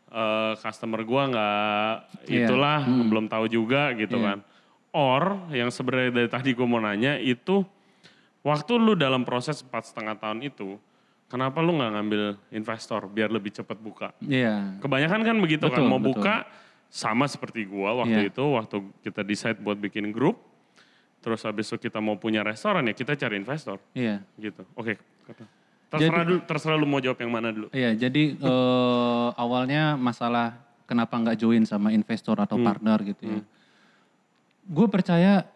eh, 0.06 0.52
customer 0.56 1.00
gua 1.02 1.23
nggak 1.26 1.92
Iya. 2.28 2.45
itulah 2.45 2.78
Hmm. 2.78 3.09
belum 3.09 3.25
tahu 3.26 3.49
juga 3.49 3.90
gitu 3.92 4.16
Iya. 4.16 4.25
kan. 4.26 4.38
Or 4.97 5.53
yang 5.53 5.69
sebenarnya 5.69 6.09
dari 6.09 6.29
tadi 6.33 6.57
gue 6.57 6.65
mau 6.65 6.81
nanya 6.81 7.21
itu 7.21 7.61
waktu 8.41 8.73
lu 8.81 8.97
dalam 8.97 9.29
proses 9.29 9.61
empat 9.61 9.93
setengah 9.93 10.17
tahun 10.17 10.41
itu, 10.41 10.81
kenapa 11.29 11.61
lu 11.61 11.76
nggak 11.76 11.93
ngambil 11.93 12.23
investor 12.49 13.05
biar 13.05 13.29
lebih 13.29 13.53
cepat 13.53 13.76
buka? 13.76 14.17
Iya. 14.25 14.81
Kebanyakan 14.81 15.21
kan 15.21 15.37
begitu 15.37 15.69
kan 15.69 15.85
Betul, 15.85 15.91
mau 15.93 16.00
betul. 16.00 16.17
buka 16.17 16.49
sama 16.88 17.29
seperti 17.29 17.69
gua 17.69 17.93
waktu 18.00 18.25
Iya. 18.25 18.31
itu 18.33 18.45
waktu 18.57 18.76
kita 19.05 19.21
decide 19.21 19.61
buat 19.61 19.76
bikin 19.76 20.17
grup, 20.17 20.41
terus 21.21 21.45
habis 21.45 21.69
itu 21.69 21.76
kita 21.76 22.00
mau 22.00 22.17
punya 22.17 22.41
restoran 22.41 22.88
ya 22.88 22.97
kita 22.97 23.21
cari 23.21 23.37
investor 23.37 23.76
Iya. 23.93 24.25
gitu. 24.41 24.65
Oke, 24.81 24.97
terserah 25.93 26.25
dulu, 26.25 26.41
terserah 26.49 26.76
lu 26.81 26.88
mau 26.88 27.05
jawab 27.05 27.21
yang 27.21 27.37
mana 27.37 27.53
dulu. 27.53 27.69
Iya, 27.69 27.93
jadi 28.00 28.33
eh, 28.33 29.29
awalnya 29.37 30.00
masalah 30.00 30.57
kenapa 30.88 31.21
nggak 31.21 31.37
join 31.37 31.69
sama 31.69 31.93
investor 31.93 32.41
atau 32.41 32.57
partner 32.57 32.97
gitu 33.05 33.25
ya. 33.29 33.43
Gue 34.66 34.90
percaya 34.90 35.46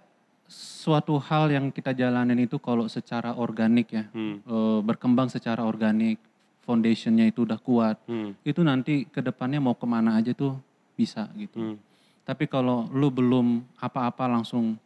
suatu 0.51 1.19
hal 1.19 1.51
yang 1.51 1.71
kita 1.71 1.95
jalanin 1.95 2.39
itu 2.39 2.59
kalau 2.59 2.87
secara 2.87 3.35
organik 3.35 3.91
ya, 3.91 4.05
Hmm. 4.11 4.43
eh, 4.43 4.79
berkembang 4.83 5.31
secara 5.31 5.63
organik, 5.63 6.19
foundationnya 6.63 7.27
itu 7.27 7.43
udah 7.47 7.59
kuat, 7.59 7.99
Hmm. 8.07 8.35
itu 8.43 8.63
nanti 8.63 9.07
ke 9.07 9.23
depannya 9.23 9.59
mau 9.59 9.75
ke 9.75 9.87
mana 9.87 10.19
aja 10.19 10.35
tuh 10.35 10.59
bisa 10.95 11.27
gitu. 11.35 11.59
Hmm. 11.59 11.77
Tapi 12.23 12.47
kalau 12.47 12.87
lu 12.95 13.11
belum 13.11 13.63
apa-apa 13.79 14.31
langsung 14.31 14.79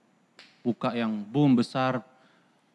buka 0.65 0.97
yang 0.97 1.25
boom 1.29 1.57
besar, 1.57 2.01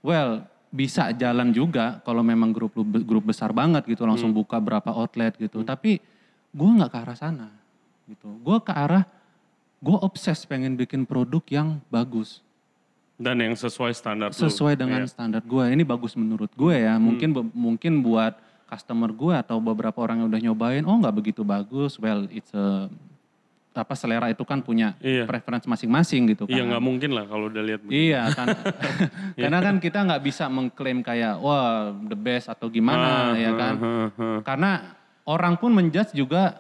well 0.06 0.46
bisa 0.70 1.10
jalan 1.18 1.50
juga 1.50 1.98
kalau 2.06 2.22
memang 2.22 2.54
grup 2.54 2.78
lu 2.78 2.86
grup 2.86 3.26
besar 3.26 3.50
banget 3.50 3.90
gitu 3.90 4.06
langsung 4.06 4.30
buka 4.30 4.62
berapa 4.62 4.94
outlet 4.94 5.34
gitu. 5.42 5.66
Tapi 5.66 5.98
gue 6.54 6.70
nggak 6.78 6.90
ke 6.94 6.98
arah 7.02 7.18
sana 7.18 7.50
gitu. 8.06 8.30
Gue 8.46 8.62
ke 8.62 8.70
arah 8.70 9.02
gue 9.80 9.98
obses 9.98 10.44
pengen 10.44 10.76
bikin 10.76 11.04
produk 11.04 11.44
yang 11.50 11.68
bagus 11.88 12.44
Dan 13.16 13.36
yang 13.38 13.52
sesuai 13.54 13.92
standar 13.92 14.30
lu. 14.30 14.36
sesuai 14.38 14.74
dengan 14.74 15.04
Iya. 15.04 15.10
standar 15.10 15.42
gue. 15.42 15.64
Ini 15.66 15.84
bagus 15.84 16.16
menurut 16.16 16.48
gue 16.50 16.76
ya. 16.78 16.96
Mungkin 16.96 17.30
be- 17.30 17.52
mungkin 17.52 18.00
buat 18.00 18.40
customer 18.66 19.10
gue 19.10 19.34
atau 19.34 19.58
beberapa 19.58 19.98
orang 19.98 20.20
yang 20.20 20.28
udah 20.28 20.42
nyobain, 20.42 20.84
oh 20.84 20.96
nggak 20.96 21.12
begitu 21.14 21.42
bagus. 21.42 21.96
Well, 21.96 22.28
it's 22.30 22.48
a 22.54 22.88
apa 23.70 23.92
selera 23.94 24.28
itu 24.28 24.44
kan 24.44 24.60
punya 24.60 24.96
Iya. 25.00 25.24
preference 25.24 25.64
masing-masing 25.66 26.28
gitu 26.30 26.44
kan. 26.44 26.52
Iya 26.54 26.64
nggak 26.66 26.80
mungkin 26.82 27.12
lah 27.12 27.24
kalau 27.26 27.48
udah 27.48 27.60
lihat. 27.62 27.80
Iya 27.86 28.28
kan, 28.30 28.48
karena 29.40 29.60
kan 29.62 29.76
kita 29.78 30.00
nggak 30.02 30.22
bisa 30.22 30.48
mengklaim 30.48 31.00
kayak 31.00 31.36
wah 31.38 31.92
the 32.02 32.16
best 32.16 32.48
atau 32.48 32.68
gimana 32.68 33.32
Ah, 33.32 33.36
ya 33.36 33.52
kan. 33.54 33.74
ah, 33.76 33.88
ah, 33.88 34.10
ah. 34.18 34.40
Karena 34.44 34.72
orang 35.24 35.56
pun 35.56 35.72
menjudge 35.72 36.12
juga 36.14 36.56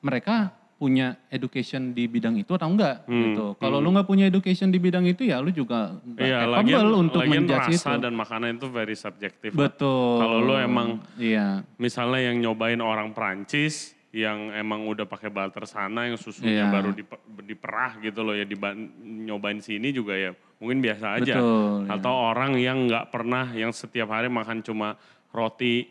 mereka 0.00 0.50
punya 0.82 1.14
education 1.28 1.94
di 1.94 2.04
bidang 2.04 2.34
itu 2.34 2.50
atau 2.50 2.66
enggak 2.66 3.06
Hmm, 3.06 3.22
gitu. 3.24 3.46
Kalau 3.56 3.78
lu 3.78 3.88
nggak 3.88 4.02
punya 4.04 4.26
education 4.26 4.66
di 4.66 4.76
bidang 4.76 5.06
itu 5.06 5.22
ya 5.22 5.38
lu 5.38 5.48
juga 5.48 5.94
nggak 6.02 6.18
Iya, 6.20 6.38
capable 6.42 6.58
lagian, 6.58 6.86
untuk 6.98 7.20
lagian 7.20 7.34
menjudge 7.40 7.68
rasa 7.70 7.90
itu. 7.92 8.02
dan 8.02 8.12
makanan 8.12 8.48
itu 8.52 8.66
very 8.68 8.96
subjektif. 8.96 9.50
Betul. 9.52 10.18
Kalau 10.18 10.38
lu 10.40 10.54
emang 10.56 10.98
iya 11.16 11.62
misalnya 11.76 12.20
yang 12.24 12.42
nyobain 12.42 12.78
orang 12.78 13.10
Prancis 13.12 13.94
yang 14.10 14.50
emang 14.50 14.84
udah 14.84 15.06
pakai 15.06 15.30
butter 15.30 15.64
sana 15.64 16.04
yang 16.04 16.18
susunya 16.18 16.66
Iya. 16.66 16.74
baru 16.74 16.90
dipe- 16.90 17.16
diperah 17.42 17.96
gitu 17.98 18.20
loh 18.20 18.34
ya 18.34 18.42
diban- 18.42 18.90
nyobain 19.00 19.56
sini 19.56 19.88
juga 19.88 20.12
ya 20.12 20.30
mungkin 20.58 20.82
biasa 20.82 21.06
aja. 21.16 21.38
Betul, 21.38 21.70
iya. 21.80 21.94
Atau 21.94 22.12
orang 22.12 22.52
yang 22.56 22.84
nggak 22.84 23.08
pernah 23.08 23.48
yang 23.52 23.70
setiap 23.70 24.10
hari 24.10 24.26
makan 24.26 24.60
cuma 24.60 24.98
roti 25.30 25.86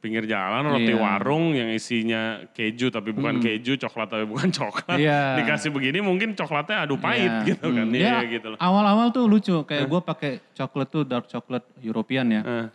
pinggir 0.00 0.24
jalan, 0.24 0.64
roti 0.66 0.88
Iya. 0.88 0.96
warung 0.96 1.52
yang 1.52 1.68
isinya 1.68 2.40
keju 2.50 2.88
tapi 2.88 3.12
bukan 3.12 3.36
keju, 3.38 3.76
coklat 3.78 4.08
tapi 4.08 4.24
bukan 4.24 4.48
coklat. 4.58 4.96
Iya. 4.96 5.36
Dikasih 5.38 5.68
begini 5.68 6.00
mungkin 6.00 6.32
coklatnya 6.32 6.82
adu 6.82 6.96
pahit 6.96 7.28
Iya. 7.28 7.46
gitu 7.52 7.68
kan. 7.68 7.86
Iya 7.86 8.08
Ya, 8.16 8.18
gitu 8.26 8.46
loh. 8.50 8.58
Awal-awal 8.58 9.08
tuh 9.10 9.24
lucu 9.24 9.52
kayak 9.62 9.84
gue 9.84 10.00
pakai 10.00 10.32
coklat 10.52 10.88
tuh 10.88 11.04
dark 11.04 11.26
chocolate 11.26 11.68
European 11.78 12.26
ya. 12.30 12.42
Eh, 12.42 12.66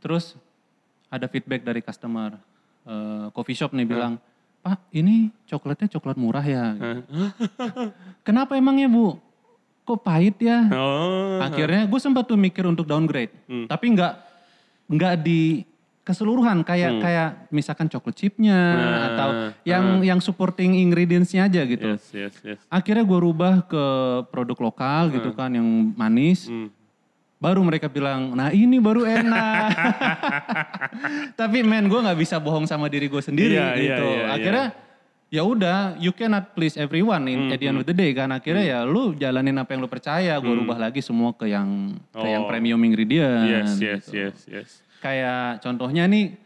Terus 0.00 0.34
ada 1.06 1.28
feedback 1.28 1.62
dari 1.62 1.78
customer 1.78 2.34
eh, 2.82 3.26
coffee 3.30 3.54
shop 3.54 3.70
nih 3.70 3.84
bilang, 3.84 4.16
Pak 4.58 4.90
ini 4.90 5.30
coklatnya 5.44 5.86
coklat 5.90 6.16
murah 6.16 6.42
ya. 6.42 6.72
Kenapa 8.26 8.54
emangnya 8.54 8.86
Bu? 8.86 9.18
Kok 9.82 9.98
pahit 10.00 10.38
ya? 10.38 10.70
Oh. 10.70 11.38
Akhirnya 11.38 11.84
gue 11.84 11.98
sempat 11.98 12.24
tuh 12.24 12.34
mikir 12.34 12.62
untuk 12.64 12.86
downgrade, 12.86 13.34
Hmm. 13.44 13.66
tapi 13.66 13.90
nggak 13.90 14.14
nggak 14.88 15.14
di 15.20 15.66
keseluruhan 16.02 16.66
kayak 16.66 16.98
kayak 16.98 17.28
misalkan 17.48 17.86
coklat 17.86 18.14
chipnya 18.14 18.58
Nah, 18.74 19.00
atau 19.08 19.28
yang 19.62 20.02
yang 20.02 20.18
supporting 20.18 20.74
ingredientsnya 20.74 21.46
aja 21.46 21.62
gitu. 21.62 21.94
Yes, 21.94 22.04
yes, 22.10 22.34
yes. 22.42 22.58
Akhirnya 22.66 23.02
gue 23.02 23.18
rubah 23.20 23.62
ke 23.62 23.84
produk 24.28 24.58
lokal 24.60 25.10
gitu 25.10 25.30
kan 25.30 25.50
yang 25.50 25.66
manis. 25.94 26.46
Hmm. 26.46 26.74
Baru 27.38 27.58
mereka 27.60 27.86
bilang, 27.86 28.34
nah 28.34 28.50
ini 28.50 28.78
baru 28.78 29.02
enak. 29.02 29.66
Tapi 31.40 31.62
men 31.62 31.86
gue 31.86 31.98
nggak 31.98 32.14
bisa 32.16 32.38
bohong 32.38 32.66
sama 32.66 32.86
diri 32.86 33.06
gue 33.06 33.18
sendiri 33.18 33.54
Iya, 33.54 33.66
iya, 33.74 33.78
gitu. 33.78 34.06
iya, 34.08 34.24
Akhirnya 34.30 34.66
ya 35.26 35.42
udah, 35.42 35.78
you 35.96 36.12
cannot 36.12 36.52
please 36.52 36.76
everyone 36.76 37.26
in 37.26 37.50
at 37.50 37.58
the 37.58 37.66
Hmm, 37.66 37.78
end 37.78 37.82
of 37.82 37.86
the 37.86 37.96
day 37.96 38.10
kan. 38.12 38.30
Akhirnya 38.30 38.62
ya 38.64 38.78
lu 38.82 39.14
jalanin 39.14 39.58
apa 39.58 39.74
yang 39.74 39.82
lu 39.82 39.90
percaya. 39.90 40.38
Gue 40.38 40.54
rubah 40.54 40.78
lagi 40.78 41.00
semua 41.00 41.30
ke 41.32 41.46
yang 41.46 41.94
ke 42.10 42.22
yang 42.24 42.46
Oh. 42.46 42.48
premium 42.48 42.78
ingredient. 42.78 43.42
Yes, 43.44 43.70
yes, 43.74 44.02
gitu. 44.06 44.18
yes, 44.18 44.38
yes. 44.46 44.70
Kayak 45.02 45.58
contohnya 45.58 46.06
nih, 46.06 46.38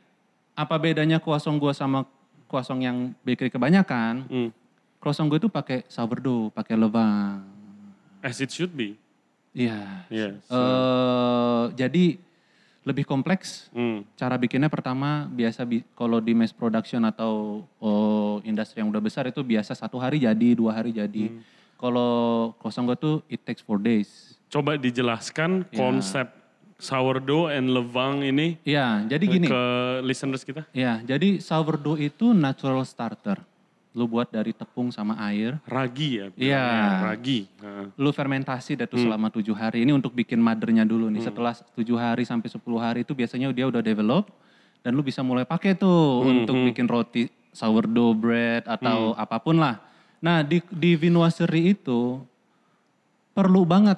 apa 0.56 0.80
bedanya 0.80 1.20
croissant 1.20 1.60
gue 1.60 1.68
sama 1.70 2.08
croissant 2.48 2.80
yang 2.80 3.12
bakery 3.20 3.52
kebanyakan? 3.52 4.24
Hmm. 4.24 4.48
Croissant 4.96 5.28
gue 5.28 5.36
tuh 5.36 5.52
pakai 5.52 5.84
sourdough, 5.86 6.48
pakai 6.50 6.72
levain. 6.74 7.44
As 8.24 8.40
it 8.40 8.48
should 8.48 8.72
be. 8.72 8.96
Iya. 9.52 10.08
Yes. 10.08 10.40
Eh, 10.48 11.64
jadi 11.76 12.16
lebih 12.80 13.04
kompleks. 13.04 13.68
Hmm. 13.76 14.08
Cara 14.16 14.40
bikinnya 14.40 14.72
pertama 14.72 15.28
biasa 15.28 15.68
bi- 15.68 15.84
kalau 15.92 16.16
di 16.16 16.32
mass 16.32 16.54
production 16.54 17.04
atau 17.04 17.60
oh, 17.76 18.40
industri 18.40 18.80
yang 18.80 18.88
udah 18.88 19.04
besar 19.04 19.28
itu 19.28 19.44
biasa 19.44 19.76
satu 19.76 20.00
hari 20.00 20.24
jadi, 20.24 20.56
dua 20.56 20.72
hari 20.72 20.96
jadi. 20.96 21.28
Hmm. 21.28 21.44
Kalau 21.76 22.12
croissant 22.56 22.88
gue 22.88 22.96
tuh 22.96 23.14
it 23.28 23.44
takes 23.44 23.60
four 23.60 23.76
days. 23.76 24.40
Coba 24.48 24.80
dijelaskan 24.80 25.68
Ya. 25.68 25.76
konsep 25.76 26.24
sourdough 26.76 27.48
and 27.48 27.68
levang 27.68 28.20
ini 28.20 28.60
Iya, 28.62 29.04
jadi 29.06 29.24
gini. 29.24 29.46
ke 29.46 29.62
listeners 30.02 30.44
kita. 30.44 30.68
Ya, 30.70 31.00
jadi 31.00 31.40
sourdough 31.40 31.96
itu 31.96 32.30
natural 32.30 32.84
starter. 32.84 33.40
Lu 33.90 34.04
buat 34.04 34.28
dari 34.28 34.52
tepung 34.52 34.92
sama 34.92 35.16
air. 35.24 35.56
Ragi 35.64 36.08
ya. 36.14 36.26
Iya. 36.28 36.60
bilangnya, 36.60 36.92
Ragi. 37.02 37.38
Lu 37.96 38.12
fermentasi 38.12 38.76
deh 38.76 38.84
tuh 38.84 39.00
Hmm. 39.00 39.08
selama 39.08 39.32
tujuh 39.32 39.56
hari. 39.56 39.82
Ini 39.82 39.90
untuk 39.90 40.12
bikin 40.12 40.36
mothernya 40.36 40.84
dulu 40.84 41.08
nih. 41.08 41.24
Setelah 41.24 41.56
tujuh 41.72 41.96
hari 41.96 42.22
sampai 42.22 42.44
10 42.46 42.60
hari 42.76 43.00
itu 43.02 43.16
biasanya 43.16 43.48
dia 43.50 43.64
udah 43.64 43.80
develop. 43.80 44.28
Dan 44.84 44.92
lu 44.92 45.02
bisa 45.02 45.24
mulai 45.24 45.42
pakai 45.42 45.72
tuh 45.74 46.22
Hmm, 46.22 46.44
untuk 46.44 46.54
bikin 46.62 46.84
roti 46.84 47.26
sourdough 47.50 48.12
bread 48.14 48.68
atau 48.68 49.16
apa 49.16 49.40
pun 49.40 49.56
lah. 49.56 49.80
Nah 50.20 50.44
di, 50.44 50.60
di 50.68 50.92
Vinoiserie 50.94 51.72
itu 51.72 52.20
perlu 53.32 53.64
banget 53.64 53.96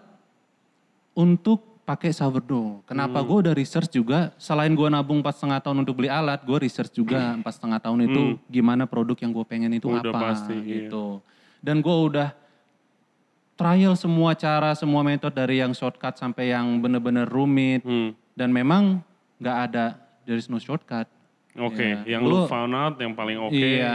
untuk 1.12 1.67
pakai 1.88 2.12
sourdough. 2.12 2.84
Kenapa 2.84 3.18
Hmm. 3.18 3.26
gue 3.26 3.36
udah 3.48 3.54
research 3.56 3.88
juga, 3.90 4.36
selain 4.36 4.68
gue 4.70 4.84
nabung 4.86 5.24
empat 5.24 5.40
setengah 5.40 5.56
tahun 5.58 5.76
untuk 5.80 5.96
beli 5.96 6.12
alat, 6.12 6.44
gue 6.44 6.58
research 6.60 6.92
juga 6.92 7.32
empat 7.32 7.56
setengah 7.56 7.80
tahun 7.80 7.98
itu 8.04 8.20
gimana 8.46 8.84
produk 8.84 9.16
yang 9.16 9.32
gue 9.32 9.40
pengen 9.42 9.72
itu 9.72 9.88
Hmm. 9.88 9.96
Udah 9.98 10.12
apa 10.12 10.20
pasti, 10.28 10.52
iya. 10.58 10.84
gitu. 10.84 11.24
Dan 11.64 11.80
gue 11.80 11.96
udah 12.04 12.28
trial 13.56 13.96
semua 13.96 14.36
cara, 14.36 14.76
semua 14.76 15.00
metode 15.00 15.32
dari 15.32 15.58
yang 15.58 15.72
shortcut 15.72 16.14
sampai 16.14 16.52
yang 16.52 16.78
bener-bener 16.78 17.24
rumit. 17.24 17.80
hmm. 17.82 18.12
Dan 18.36 18.52
memang 18.52 19.00
nggak 19.40 19.56
ada, 19.64 19.96
there 20.22 20.36
is 20.36 20.46
no 20.46 20.60
shortcut. 20.60 21.08
Oke, 21.58 21.82
Ya. 22.04 22.20
yang 22.20 22.22
lu 22.22 22.44
Lu- 22.44 22.46
found 22.46 22.70
out 22.70 22.94
yang 23.00 23.16
paling 23.16 23.34
oke 23.34 23.50
iya, 23.50 23.82
ya, 23.82 23.90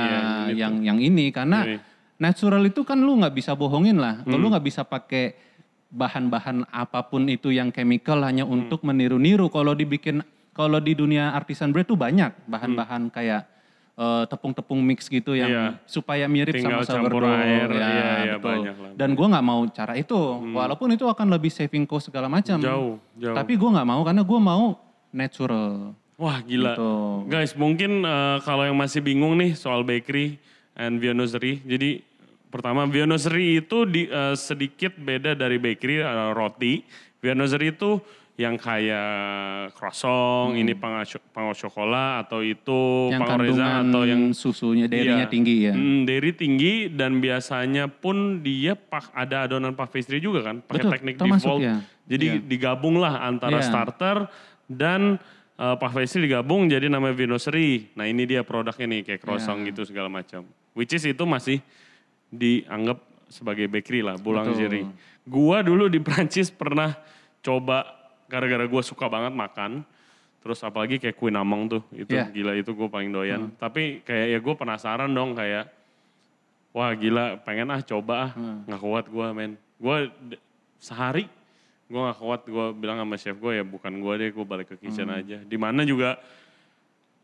ini 0.50 0.60
yang 0.60 0.74
tuh. 0.76 0.84
yang 0.84 0.98
ini 1.00 1.26
karena 1.32 1.60
Iya. 1.64 1.80
natural 2.20 2.60
itu 2.60 2.84
kan 2.84 2.98
lu 2.98 3.16
nggak 3.16 3.32
bisa 3.32 3.56
bohongin 3.56 3.96
lah. 3.96 4.20
Hmm. 4.20 4.36
Lu 4.36 4.52
nggak 4.52 4.66
bisa 4.66 4.84
pakai 4.84 5.53
bahan-bahan 5.94 6.66
apa 6.68 7.06
pun 7.06 7.24
itu 7.28 7.48
yang 7.50 7.70
chemical 7.70 8.18
hanya 8.20 8.44
Hmm. 8.44 8.58
untuk 8.60 8.82
meniru-niru. 8.82 9.48
Kalau 9.48 9.72
dibikin 9.72 10.26
kalau 10.52 10.78
di 10.78 10.94
dunia 10.94 11.30
artisan 11.32 11.70
bread 11.70 11.86
tuh 11.86 11.96
banyak 11.96 12.34
bahan-bahan 12.46 13.08
kayak 13.10 13.46
eh, 13.94 14.26
tepung-tepung 14.26 14.82
mix 14.82 15.06
gitu 15.06 15.38
yang 15.38 15.46
Hmm. 15.48 15.62
Iya. 15.70 15.86
supaya 15.86 16.26
mirip 16.26 16.50
Tinggal 16.52 16.82
sama 16.82 16.98
campur 16.98 17.22
sourdough. 17.22 17.38
air, 17.40 17.70
Ya, 17.70 17.78
iya, 17.78 17.86
iya, 17.86 18.34
betul. 18.34 18.50
banyak 18.52 18.76
lah. 18.76 18.90
Hmm. 18.90 18.98
Dan 18.98 19.10
gua 19.14 19.28
nggak 19.30 19.46
mau 19.46 19.62
cara 19.70 19.94
itu, 19.94 20.20
walaupun 20.50 20.88
itu 20.90 21.06
akan 21.06 21.28
lebih 21.30 21.54
saving 21.54 21.86
cost 21.86 22.10
segala 22.10 22.26
macam. 22.26 22.58
Jauh, 22.58 22.98
jauh. 23.14 23.38
Tapi 23.38 23.54
gua 23.54 23.70
nggak 23.72 23.86
mau 23.88 24.02
karena 24.02 24.22
gua 24.24 24.40
mau 24.42 24.66
natural. 25.14 25.94
Wah 26.16 26.42
gila. 26.42 26.74
Gitu. 26.74 26.92
Guys 27.28 27.54
mungkin 27.54 28.02
eh, 28.02 28.38
kalau 28.42 28.66
yang 28.66 28.74
masih 28.76 28.98
bingung 29.00 29.34
nih 29.36 29.54
soal 29.54 29.82
bakery 29.82 30.42
and 30.74 30.98
viennoiserie. 30.98 31.62
Jadi 31.64 32.02
pertama 32.54 32.86
viennoiserie 32.86 33.66
itu 33.66 33.90
di, 33.90 34.06
eh, 34.06 34.38
sedikit 34.38 34.94
beda 34.94 35.34
dari 35.34 35.58
bakery 35.58 36.06
eh, 36.06 36.32
roti. 36.32 36.86
Viennoiserie 37.18 37.74
itu 37.74 37.98
yang 38.34 38.58
kayak 38.58 39.78
croissant, 39.78 40.58
ini 40.58 40.74
pangau 40.74 41.54
cokola 41.54 42.26
atau 42.26 42.42
itu 42.42 43.14
Yang 43.14 43.22
pangau 43.22 43.38
reza 43.46 43.54
kandungan 43.62 43.86
atau 43.94 44.02
yang 44.10 44.22
susunya, 44.34 44.86
dairy-nya 44.90 45.30
Iya. 45.30 45.30
tinggi 45.30 45.56
ya. 45.70 45.74
Hmm, 45.78 46.02
dairy 46.02 46.34
tinggi 46.34 46.74
dan 46.90 47.22
biasanya 47.22 47.86
pun 47.86 48.42
dia 48.42 48.74
pak 48.74 49.14
ada 49.14 49.46
adonan 49.46 49.78
puff 49.78 49.94
pastry 49.94 50.18
juga 50.18 50.42
kan, 50.42 50.66
pakai 50.66 50.98
teknik 50.98 51.16
default. 51.22 51.62
ya. 51.62 51.78
Jadi 52.10 52.26
Iya. 52.26 52.40
digabung 52.42 52.98
lah 52.98 53.22
antara 53.22 53.62
Iya. 53.62 53.70
starter 53.70 54.18
dan 54.66 55.22
uh, 55.62 55.78
puff 55.78 55.94
pastry 55.94 56.26
digabung 56.26 56.66
jadi 56.66 56.90
namanya 56.90 57.14
Vinoseri. 57.14 57.94
Nah 57.94 58.10
ini 58.10 58.26
dia 58.26 58.42
produknya 58.42 58.90
nih 58.90 59.02
kayak 59.06 59.22
croissant 59.22 59.62
Iya. 59.62 59.70
gitu 59.70 59.86
segala 59.86 60.10
macam. 60.10 60.42
Which 60.74 60.90
is 60.90 61.06
itu 61.06 61.22
masih 61.22 61.62
dianggap 62.34 62.98
sebagai 63.30 63.70
bakery 63.70 64.02
lah, 64.02 64.18
boulangerie. 64.18 64.90
Gua 65.24 65.62
dulu 65.62 65.86
di 65.88 66.02
Prancis 66.02 66.50
pernah 66.50 66.98
coba 67.40 67.86
gara-gara 68.26 68.66
gua 68.66 68.82
suka 68.82 69.06
banget 69.06 69.34
makan. 69.34 69.86
Terus 70.44 70.60
apalagi 70.60 71.00
kayak 71.00 71.16
kue 71.16 71.32
namang 71.32 71.72
tuh, 71.72 71.82
itu 71.96 72.12
Iya. 72.12 72.28
gila 72.28 72.52
itu 72.60 72.76
gue 72.76 72.90
paling 72.92 73.16
doyan. 73.16 73.48
Tapi 73.56 74.04
kayak 74.04 74.28
ya 74.28 74.40
gue 74.44 74.56
penasaran 74.60 75.08
dong 75.08 75.40
kayak, 75.40 75.72
wah 76.76 76.92
gila 76.92 77.40
pengen 77.48 77.72
ah 77.72 77.80
coba 77.80 78.28
ah, 78.28 78.30
nggak 78.68 78.82
kuat 78.84 79.06
gue 79.08 79.28
men. 79.32 79.56
Gue 79.80 80.12
sehari 80.84 81.32
gue 81.88 81.96
nggak 81.96 82.20
kuat, 82.20 82.42
gue 82.44 82.66
bilang 82.76 83.00
sama 83.00 83.16
chef 83.16 83.40
gue 83.40 83.56
ya 83.56 83.64
bukan 83.64 84.04
gue 84.04 84.14
deh, 84.20 84.30
gue 84.36 84.44
balik 84.44 84.76
ke 84.76 84.84
kitchen 84.84 85.08
aja. 85.08 85.40
Di 85.48 85.56
mana 85.56 85.88
juga 85.88 86.20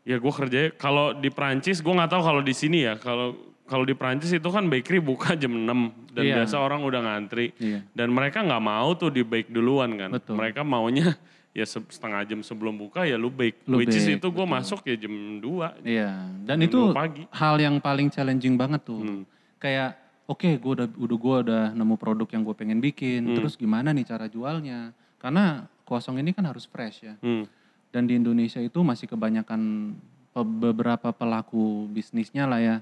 ya 0.00 0.16
gue 0.16 0.32
kerja 0.32 0.72
kalau 0.80 1.12
di 1.12 1.28
Prancis 1.28 1.84
gue 1.84 1.92
nggak 1.92 2.08
tahu 2.08 2.22
kalau 2.24 2.40
di 2.40 2.56
sini 2.56 2.88
ya 2.88 2.96
kalau 2.96 3.36
kalau 3.70 3.86
di 3.86 3.94
Prancis 3.94 4.28
itu 4.28 4.44
kan 4.44 4.66
bakery 4.66 4.98
buka 4.98 5.32
jam 5.40 5.54
6 5.54 5.62
dan 6.10 6.22
Iya. 6.22 6.34
biasa 6.42 6.58
orang 6.58 6.82
udah 6.82 7.00
ngantri 7.00 7.54
Iya. 7.56 7.86
dan 7.92 8.10
mereka 8.10 8.42
nggak 8.42 8.58
mau 8.60 8.90
tuh 8.92 9.08
di 9.08 9.22
bake 9.22 9.48
duluan 9.48 9.94
kan 9.94 10.10
Betul. 10.10 10.34
mereka 10.34 10.60
maunya 10.60 11.14
ya 11.50 11.62
se- 11.62 11.86
setengah 11.86 12.22
jam 12.24 12.42
sebelum 12.42 12.74
buka 12.74 13.02
ya 13.02 13.14
lu 13.14 13.30
bake 13.30 13.62
Lu 13.64 13.78
which 13.78 13.90
is 13.90 14.02
bake, 14.04 14.18
itu 14.18 14.26
gue 14.28 14.46
masuk 14.48 14.82
ya 14.84 14.98
jam 14.98 15.14
2 15.38 15.86
Iya, 15.86 16.10
dan 16.42 16.56
Jam 16.56 16.66
itu 16.66 16.78
pagi. 16.90 17.22
hal 17.30 17.54
yang 17.56 17.78
paling 17.78 18.06
challenging 18.08 18.54
banget 18.54 18.82
tuh. 18.82 18.98
Hmm. 18.98 19.22
Kayak 19.56 19.94
oke, 20.26 20.46
gue 20.56 20.72
udah 20.72 20.86
udah 20.88 21.16
gue 21.16 21.36
udah 21.44 21.62
nemu 21.70 21.94
produk 21.96 22.28
yang 22.28 22.42
gue 22.42 22.54
pengen 22.54 22.78
bikin, 22.78 23.22
Hmm. 23.24 23.34
terus 23.34 23.54
gimana 23.54 23.90
nih 23.90 24.02
cara 24.04 24.26
jualnya? 24.26 24.90
Karena 25.18 25.62
kosong 25.82 26.18
ini 26.18 26.30
kan 26.30 26.42
harus 26.44 26.64
fresh 26.64 27.02
ya. 27.02 27.14
hmm. 27.18 27.44
Dan 27.90 28.06
di 28.06 28.14
Indonesia 28.14 28.58
itu 28.58 28.78
masih 28.80 29.04
kebanyakan 29.04 29.92
beberapa 30.32 31.10
pelaku 31.10 31.90
bisnisnya 31.90 32.46
lah 32.46 32.62
ya. 32.62 32.76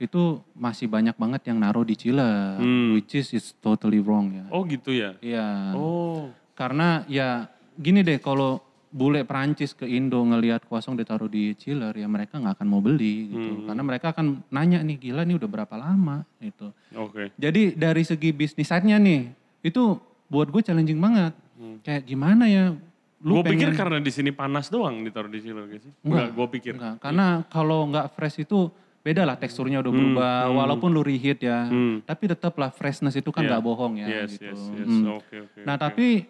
Itu 0.00 0.22
masih 0.56 0.88
banyak 0.88 1.12
banget 1.14 1.44
yang 1.44 1.60
naruh 1.60 1.84
di 1.84 1.92
chiller, 1.92 2.56
Hmm. 2.56 2.96
which 2.96 3.12
is 3.14 3.28
is 3.30 3.52
totally 3.54 4.00
wrong 4.00 4.32
ya. 4.32 4.44
oh 4.48 4.64
gitu 4.64 4.90
ya 4.90 5.12
Iya. 5.20 5.76
oh 5.76 6.32
Karena 6.52 7.04
ya 7.06 7.48
gini 7.74 8.00
deh 8.00 8.16
kalau 8.16 8.60
bule 8.90 9.22
Prancis 9.22 9.70
ke 9.70 9.86
Indo 9.86 10.20
ngelihat 10.20 10.64
kosong 10.66 10.92
ditaruh 10.94 11.24
di 11.26 11.52
chiller 11.54 11.92
ya 11.94 12.04
mereka 12.04 12.36
nggak 12.36 12.58
akan 12.58 12.66
mau 12.66 12.80
beli 12.80 13.28
gitu. 13.28 13.50
Hmm. 13.54 13.64
Karena 13.66 13.82
mereka 13.82 14.06
akan 14.10 14.26
nanya 14.48 14.80
nih 14.80 14.96
gila 14.98 15.22
nih 15.22 15.36
udah 15.36 15.48
berapa 15.50 15.74
lama 15.74 16.24
gitu. 16.38 16.72
oke 16.90 17.32
Jadi 17.34 17.72
dari 17.74 18.02
segi 18.02 18.28
bisnis 18.30 18.66
side-nya 18.66 18.96
nih 18.96 19.28
itu 19.62 19.96
buat 20.26 20.48
gue 20.48 20.60
challenging 20.62 20.96
banget. 20.98 21.32
Kayak 21.78 22.02
gimana 22.06 22.44
ya 22.44 22.72
lu 23.20 23.36
gue 23.36 23.42
Hmm. 23.42 23.52
pikir 23.52 23.68
pengen- 23.68 23.76
karena 23.78 23.96
di 23.98 24.08
sini 24.10 24.30
panas 24.30 24.68
doang 24.68 24.96
ditaruh 24.98 25.28
di 25.28 25.38
chiller 25.38 25.64
gak 25.66 25.76
sih 25.78 25.92
Enggak. 25.98 26.00
enggak 26.02 26.28
gue 26.30 26.46
pikir 26.50 26.72
Enggak, 26.74 26.94
karena 26.98 27.26
kalau 27.46 27.84
nggak 27.86 28.06
fresh 28.10 28.40
itu 28.40 28.72
beda 29.00 29.24
lah 29.24 29.32
teksturnya 29.34 29.80
udah 29.80 29.88
berubah 29.88 30.34
walaupun 30.52 30.92
lu 30.92 31.00
reheat 31.00 31.40
ya. 31.40 31.64
Hmm. 31.64 32.04
Tapi 32.04 32.24
tetap 32.28 32.52
lah 32.54 32.68
freshness 32.68 33.14
itu 33.14 33.28
kan 33.28 33.42
Iya. 33.42 33.50
nggak 33.50 33.62
bohong 33.62 33.94
ya 33.96 34.06
yes 34.06 34.36
gitu. 34.36 34.52
yes 34.52 34.60
yes 34.76 34.88
Hmm. 34.88 35.16
oke 35.16 35.36
oke 35.48 35.60
Nah 35.64 35.76
tapi 35.76 36.28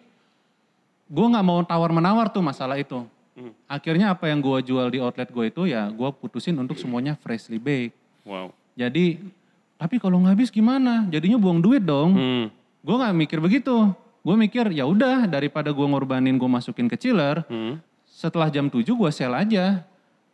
gue 1.05 1.25
nggak 1.27 1.43
mau 1.43 1.59
tawar 1.61 1.91
menawar 1.91 2.27
tuh 2.27 2.39
masalah 2.39 2.79
itu. 2.79 3.03
Hmm. 3.31 3.51
Akhirnya 3.65 4.11
apa 4.11 4.27
yang 4.27 4.39
gue 4.39 4.57
jual 4.65 4.87
di 4.87 4.99
outlet 4.99 5.27
gue 5.27 5.45
itu 5.47 5.61
ya 5.67 5.87
gue 5.87 6.09
putusin 6.13 6.55
untuk 6.55 6.75
semuanya 6.75 7.15
freshly 7.15 7.57
baked. 7.57 7.95
wow 8.23 8.51
Jadi 8.73 9.19
tapi 9.75 9.97
kalau 9.97 10.21
nggak 10.21 10.37
habis 10.37 10.47
gimana? 10.47 11.09
Jadinya 11.09 11.35
buang 11.35 11.59
duit 11.59 11.81
dong. 11.81 12.15
hmm. 12.15 12.45
Gue 12.81 12.95
nggak 12.95 13.13
mikir 13.13 13.39
begitu. 13.39 13.91
Gue 14.21 14.35
mikir 14.37 14.69
ya 14.69 14.85
udah 14.85 15.25
daripada 15.25 15.69
gue 15.69 15.81
ngorbanin 15.83 16.37
gue 16.37 16.47
masukin 16.47 16.85
ke 16.85 16.95
chiller. 16.95 17.43
Hmm. 17.49 17.81
Setelah 18.05 18.47
jam 18.47 18.69
7 18.69 18.85
gue 18.85 19.09
sell 19.11 19.33
aja. 19.33 19.83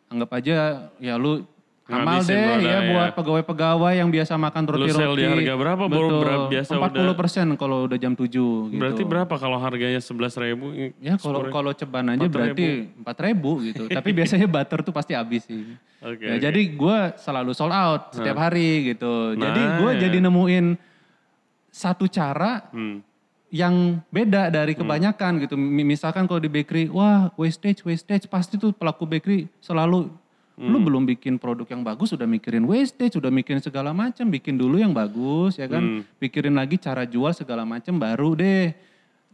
Anggap 0.07 0.38
aja 0.38 0.55
ya 0.97 1.15
lu 1.15 1.47
amal 1.88 2.19
deh 2.19 2.36
ya 2.36 2.60
ya. 2.60 2.78
buat 2.91 3.10
pegawai-pegawai 3.15 3.93
yang 3.95 4.12
biasa 4.12 4.36
makan 4.36 4.63
roti-roti. 4.67 5.00
sell 5.00 5.15
di 5.15 5.23
harga 5.23 5.54
berapa? 5.56 5.84
Betul. 5.88 6.19
Berapa 6.19 6.45
biasa 6.52 6.71
40 6.76 7.15
persen 7.15 7.45
kalau 7.56 7.78
udah 7.88 7.95
jam 7.95 8.12
7 8.12 8.28
gitu. 8.28 8.76
berarti 8.76 9.04
berapa 9.08 9.34
kalau 9.39 9.56
harganya 9.56 10.02
sebelas 10.04 10.36
ribu 10.36 10.76
Ya 11.00 11.15
kalau 11.15 11.47
kalau 11.47 11.71
ceban 11.71 12.12
aja 12.12 12.28
berarti 12.28 12.91
empat 12.91 13.17
ribu 13.23 13.63
gitu. 13.63 13.88
Tapi 13.97 14.10
biasanya 14.12 14.45
butter 14.45 14.84
tuh 14.84 14.91
pasti 14.91 15.15
habis 15.15 15.47
sih. 15.47 15.63
oke 16.04 16.19
Ya, 16.19 16.36
oke. 16.36 16.43
Jadi 16.43 16.62
gue 16.76 16.97
selalu 17.15 17.52
sold 17.56 17.71
out 17.71 18.12
setiap 18.12 18.36
hari 18.38 18.91
gitu. 18.91 19.34
Jadi 19.34 19.62
gue 19.80 19.91
Nah. 19.95 20.00
jadi 20.00 20.17
nemuin 20.19 20.65
satu 21.69 22.06
cara 22.06 22.67
hmm. 22.73 22.97
yang 23.47 24.04
beda 24.10 24.50
dari 24.50 24.76
kebanyakan 24.76 25.39
gitu. 25.39 25.56
Mi- 25.56 25.88
Misalkan 25.88 26.28
kalau 26.28 26.38
di 26.38 26.52
bakery, 26.52 26.91
wah 26.91 27.32
wastage, 27.39 27.80
wastage. 27.82 28.28
Pasti 28.28 28.58
tuh 28.58 28.76
pelaku 28.76 29.08
bakery 29.08 29.47
selalu, 29.58 30.12
lu 30.57 30.81
belum 30.81 31.05
bikin 31.05 31.37
produk 31.37 31.69
yang 31.69 31.85
bagus, 31.85 32.17
udah 32.17 32.25
mikirin 32.25 32.65
wastage, 32.65 33.13
udah 33.13 33.29
mikirin 33.29 33.61
segala 33.61 33.93
macam. 33.93 34.25
Bikin 34.25 34.57
dulu 34.57 34.81
yang 34.81 34.89
bagus 34.89 35.61
ya 35.61 35.69
kan. 35.69 36.01
Pikirin 36.17 36.57
lagi 36.57 36.81
cara 36.81 37.05
jual 37.05 37.29
segala 37.37 37.61
macam 37.61 38.01
baru 38.01 38.33
deh. 38.33 38.73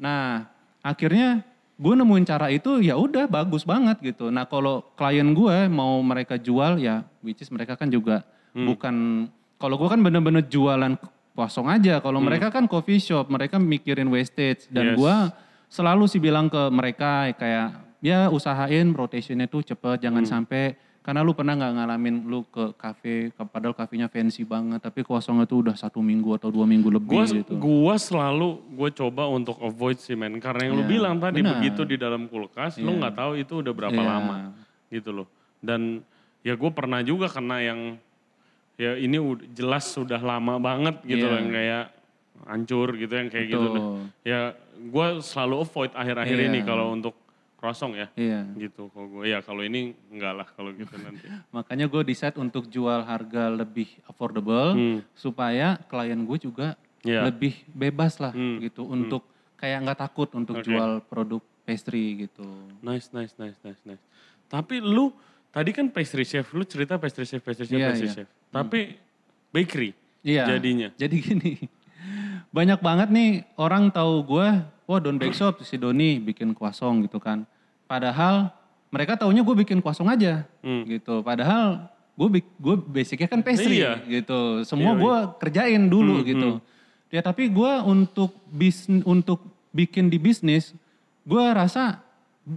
Nah 0.04 0.52
akhirnya 0.84 1.48
gue 1.80 1.94
nemuin 1.96 2.28
cara 2.28 2.52
itu 2.52 2.84
ya 2.84 3.00
udah 3.00 3.32
bagus 3.32 3.64
banget 3.64 4.04
gitu. 4.04 4.28
Nah 4.28 4.44
kalau 4.52 4.84
klien 5.00 5.32
gue 5.32 5.72
mau 5.72 5.96
mereka 6.04 6.36
jual 6.36 6.76
ya, 6.76 7.08
which 7.24 7.40
is 7.40 7.48
mereka 7.48 7.80
kan 7.80 7.88
juga 7.88 8.28
bukan, 8.54 9.26
kalau 9.58 9.80
gue 9.80 9.90
kan 9.90 10.04
bener-bener 10.04 10.44
jualan 10.44 11.00
kosong 11.34 11.72
aja. 11.72 12.04
Kalau 12.04 12.20
mereka 12.20 12.52
kan 12.52 12.68
coffee 12.68 13.00
shop, 13.00 13.32
mereka 13.32 13.58
mikirin 13.58 14.12
wastage. 14.12 14.68
Dan 14.70 14.94
Yes. 14.94 14.98
gue 15.00 15.16
selalu 15.72 16.04
sih 16.06 16.20
bilang 16.22 16.52
ke 16.52 16.68
mereka 16.70 17.32
kayak 17.34 17.98
ya 18.04 18.28
usahain 18.30 18.92
rotationnya 18.92 19.48
tuh 19.48 19.64
cepet, 19.64 20.04
jangan 20.04 20.28
sampai 20.28 20.76
karena 21.04 21.20
lu 21.20 21.36
pernah 21.36 21.52
nggak 21.54 21.74
ngalamin 21.76 22.16
lu 22.26 22.48
ke 22.48 22.72
kafe, 22.74 23.28
padahal 23.36 23.76
kafenya 23.76 24.08
fancy 24.08 24.48
banget, 24.48 24.80
tapi 24.80 25.04
kosongnya 25.04 25.44
tuh 25.44 25.68
udah 25.68 25.76
satu 25.76 26.00
minggu 26.00 26.32
atau 26.34 26.48
dua 26.48 26.64
minggu 26.64 26.88
lebih 26.88 27.12
Gua, 27.12 27.26
gitu. 27.28 27.54
gua 27.60 27.96
selalu 28.00 28.64
gue 28.72 28.90
coba 28.96 29.28
untuk 29.28 29.60
avoid 29.60 30.00
sih 30.00 30.16
men 30.16 30.40
karena 30.40 30.72
yang 30.72 30.80
lu 30.80 30.84
Iya, 30.84 30.90
bilang 30.90 31.16
tadi 31.20 31.44
benar. 31.44 31.60
begitu 31.60 31.84
di 31.84 32.00
dalam 32.00 32.32
kulkas 32.32 32.80
lu 32.80 32.96
Iya. 32.96 33.00
nggak 33.04 33.16
tahu 33.20 33.32
itu 33.36 33.54
udah 33.60 33.74
berapa 33.76 34.00
Iya. 34.00 34.08
lama 34.16 34.38
gitu 34.88 35.10
loh 35.12 35.28
dan 35.60 36.00
ya 36.40 36.56
gue 36.56 36.72
pernah 36.72 37.04
juga 37.04 37.28
kena 37.28 37.60
yang 37.60 37.80
ya 38.74 38.96
ini 38.96 39.20
jelas 39.52 39.92
sudah 39.92 40.24
lama 40.24 40.56
banget 40.58 41.04
gitu 41.04 41.28
Iya. 41.28 41.30
loh 41.30 41.38
yang 41.38 41.52
kayak 41.52 41.86
hancur 42.44 42.88
gitu 42.96 43.14
yang 43.14 43.28
kayak 43.28 43.48
gitu 43.52 43.60
Betul. 43.60 43.76
nah. 43.76 44.08
ya 44.24 44.40
gue 44.74 45.06
selalu 45.20 45.56
avoid 45.62 45.92
akhir-akhir 45.94 46.38
Iya. 46.40 46.48
ini 46.48 46.60
kalau 46.64 46.92
untuk 46.92 47.16
croissant 47.64 47.96
ya 47.96 48.12
Iya. 48.14 48.44
gitu 48.60 48.92
kalau 48.92 49.08
gue 49.08 49.24
ya 49.26 49.40
kalau 49.40 49.64
ini 49.64 49.96
enggak 50.12 50.34
lah 50.36 50.48
kalau 50.52 50.76
gitu 50.76 50.92
nanti 51.00 51.24
Makanya 51.56 51.88
gue 51.88 52.02
decide 52.04 52.36
untuk 52.36 52.68
jual 52.68 53.00
harga 53.02 53.48
lebih 53.48 53.88
affordable 54.04 54.76
Hmm. 54.76 55.00
supaya 55.16 55.80
klien 55.88 56.20
gue 56.20 56.38
juga 56.38 56.76
Iya. 57.02 57.24
lebih 57.24 57.56
bebas 57.72 58.20
lah 58.20 58.36
Hmm. 58.36 58.60
gitu 58.60 58.84
untuk 58.84 59.24
kayak 59.56 59.80
nggak 59.80 60.00
takut 60.02 60.28
untuk 60.34 60.60
Oke. 60.60 60.68
jual 60.68 61.00
produk 61.04 61.40
pastry 61.64 62.28
gitu. 62.28 62.44
Nice, 62.84 63.08
nice, 63.10 63.32
nice, 63.34 63.56
nice, 63.64 63.80
nice. 63.82 64.04
Tapi 64.46 64.84
lu 64.84 65.16
tadi 65.48 65.72
kan 65.72 65.88
pastry 65.88 66.28
chef, 66.28 66.52
lu 66.52 66.68
cerita 66.68 67.00
pastry 67.00 67.24
chef, 67.24 67.40
pastry 67.40 67.64
chef, 67.64 67.80
Iya, 67.80 67.88
pastry 67.90 68.08
iya. 68.08 68.16
chef. 68.18 68.28
Tapi 68.50 69.00
bakery 69.50 69.96
Iya. 70.20 70.44
jadinya. 70.50 70.92
Jadi 70.94 71.16
gini, 71.18 71.52
banyak 72.58 72.80
banget 72.80 73.08
nih 73.08 73.48
orang 73.56 73.88
tahu 73.88 74.20
gue, 74.26 74.48
wah 74.84 75.00
Don 75.00 75.16
Bake 75.16 75.32
Shop 75.32 75.56
si 75.62 75.80
Doni 75.80 76.20
bikin 76.20 76.52
kuasong 76.52 77.00
gitu 77.02 77.24
kan. 77.24 77.48
Padahal 77.94 78.50
mereka 78.90 79.14
taunya 79.16 79.40
gue 79.40 79.56
bikin 79.56 79.78
kuasong 79.78 80.10
aja 80.10 80.50
Hmm. 80.60 80.82
gitu. 80.84 81.22
Padahal 81.22 81.86
gue 82.14 82.28
gue 82.40 82.76
basicnya 82.84 83.26
kan 83.28 83.40
pastry 83.40 83.78
Iya. 83.80 84.02
gitu. 84.04 84.62
Semua 84.64 84.94
Iya, 84.94 85.00
gue 85.00 85.16
kerjain 85.40 85.84
dulu 85.86 86.16
Hmm, 86.16 86.26
gitu. 86.26 86.50
Ya 87.10 87.22
tapi 87.22 87.46
gue 87.48 87.74
untuk 87.84 88.34
bis 88.48 88.90
untuk 89.06 89.46
bikin 89.70 90.10
di 90.10 90.18
bisnis, 90.18 90.74
gue 91.24 91.46
rasa 91.54 92.02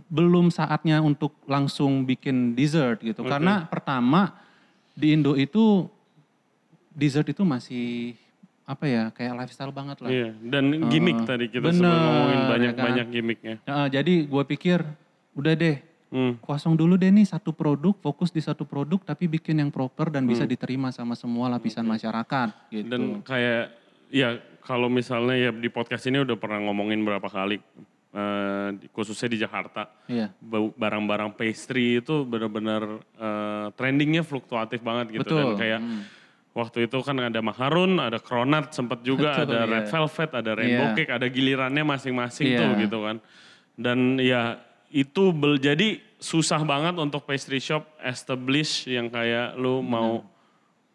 belum 0.09 0.49
saatnya 0.49 0.99
untuk 0.99 1.37
langsung 1.44 2.03
bikin 2.03 2.53
dessert 2.53 2.99
gitu. 2.99 3.20
Oke. 3.20 3.29
Karena 3.29 3.64
pertama 3.64 4.33
di 4.92 5.12
Indo 5.12 5.37
itu 5.37 5.85
dessert 6.90 7.29
itu 7.29 7.44
masih 7.44 8.16
apa 8.64 8.83
ya 8.85 9.03
kayak 9.11 9.37
lifestyle 9.37 9.70
banget 9.70 10.01
lah. 10.01 10.11
Iya, 10.11 10.35
dan 10.42 10.64
gimmick 10.88 11.22
Uh, 11.22 11.27
tadi 11.29 11.46
kita 11.46 11.62
bener, 11.62 11.87
sebelum 11.87 12.03
ngomongin 12.03 12.35
ya 12.37 12.49
banyak-banyak 12.51 13.07
kan? 13.07 13.14
gimmicknya. 13.14 13.55
Nah, 13.62 13.87
jadi 13.87 14.14
gue 14.27 14.42
pikir 14.49 14.79
udah 15.37 15.55
deh 15.55 15.77
Hmm. 16.07 16.38
kosong 16.38 16.79
dulu 16.79 16.94
deh 16.94 17.11
nih 17.11 17.27
satu 17.27 17.51
produk, 17.51 17.90
fokus 17.99 18.31
di 18.31 18.38
satu 18.38 18.62
produk 18.62 19.03
tapi 19.03 19.27
bikin 19.27 19.59
yang 19.59 19.75
proper 19.75 20.07
dan 20.09 20.22
bisa 20.22 20.46
diterima 20.46 20.88
sama 20.88 21.18
semua 21.18 21.51
lapisan 21.51 21.83
masyarakat 21.83 22.70
gitu. 22.70 22.87
Dan 22.87 23.20
kayak 23.20 23.75
ya 24.09 24.38
kalau 24.62 24.87
misalnya 24.87 25.35
ya 25.35 25.51
di 25.51 25.66
podcast 25.66 26.07
ini 26.07 26.22
udah 26.22 26.38
pernah 26.38 26.62
ngomongin 26.62 27.03
berapa 27.03 27.27
kali 27.27 27.59
eh, 28.14 28.68
di- 28.79 28.88
khususnya 28.88 29.29
di 29.29 29.38
Jakarta. 29.38 29.90
Iya. 30.07 30.31
Bau- 30.38 30.72
Barang-barang 30.72 31.35
pastry 31.35 31.99
itu 31.99 32.22
benar-benar 32.22 33.03
eh, 33.12 33.66
trendingnya 33.75 34.22
fluktuatif 34.22 34.81
banget 34.81 35.11
gitu. 35.12 35.27
Dan 35.27 35.53
Betul. 35.53 35.59
kayak 35.59 35.81
waktu 36.55 36.79
itu 36.87 36.96
kan 37.03 37.18
ada 37.18 37.40
macaron, 37.42 37.99
ada 37.99 38.16
cronut 38.16 38.70
sempat 38.70 39.03
juga, 39.03 39.42
Betul, 39.42 39.53
ada 39.53 39.59
iya. 39.59 39.72
red 39.75 39.87
velvet, 39.90 40.31
ada 40.33 40.51
rainbow 40.55 40.87
Iya. 40.87 40.96
cake, 40.96 41.12
ada 41.12 41.27
gilirannya 41.29 41.83
masing-masing 41.85 42.46
Iya. 42.46 42.59
tuh 42.62 42.70
gitu 42.81 42.99
kan. 43.05 43.16
Dan 43.77 44.16
ya 44.16 44.64
itu 44.88 45.31
bel- 45.31 45.59
jadi 45.59 45.99
susah 46.16 46.62
banget 46.62 46.96
untuk 46.96 47.22
pastry 47.22 47.59
shop 47.59 47.85
establish 48.01 48.87
yang 48.87 49.07
kayak 49.07 49.55
lu 49.55 49.81
mau 49.81 50.25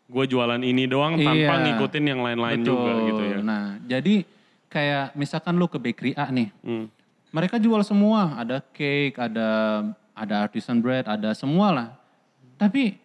gue 0.05 0.25
jualan 0.27 0.59
ini 0.59 0.85
doang 0.85 1.15
tanpa 1.15 1.53
Iya. 1.55 1.63
ngikutin 1.69 2.05
yang 2.05 2.19
lain-lain 2.19 2.59
juga 2.61 2.91
gitu 3.05 3.23
ya. 3.23 3.37
Nah, 3.39 3.79
jadi 3.81 4.27
kayak 4.67 5.15
misalkan 5.15 5.55
lu 5.55 5.67
ke 5.67 5.77
bakery 5.77 6.11
A 6.15 6.27
nih. 6.27 6.51
Hmm. 6.59 6.91
Mereka 7.31 7.55
jual 7.55 7.79
semua, 7.81 8.35
ada 8.35 8.59
cake, 8.59 9.15
ada 9.15 9.49
ada 10.11 10.35
artisan 10.43 10.83
bread, 10.83 11.07
ada 11.07 11.31
semua 11.31 11.71
lah. 11.71 11.87
Tapi 12.59 12.99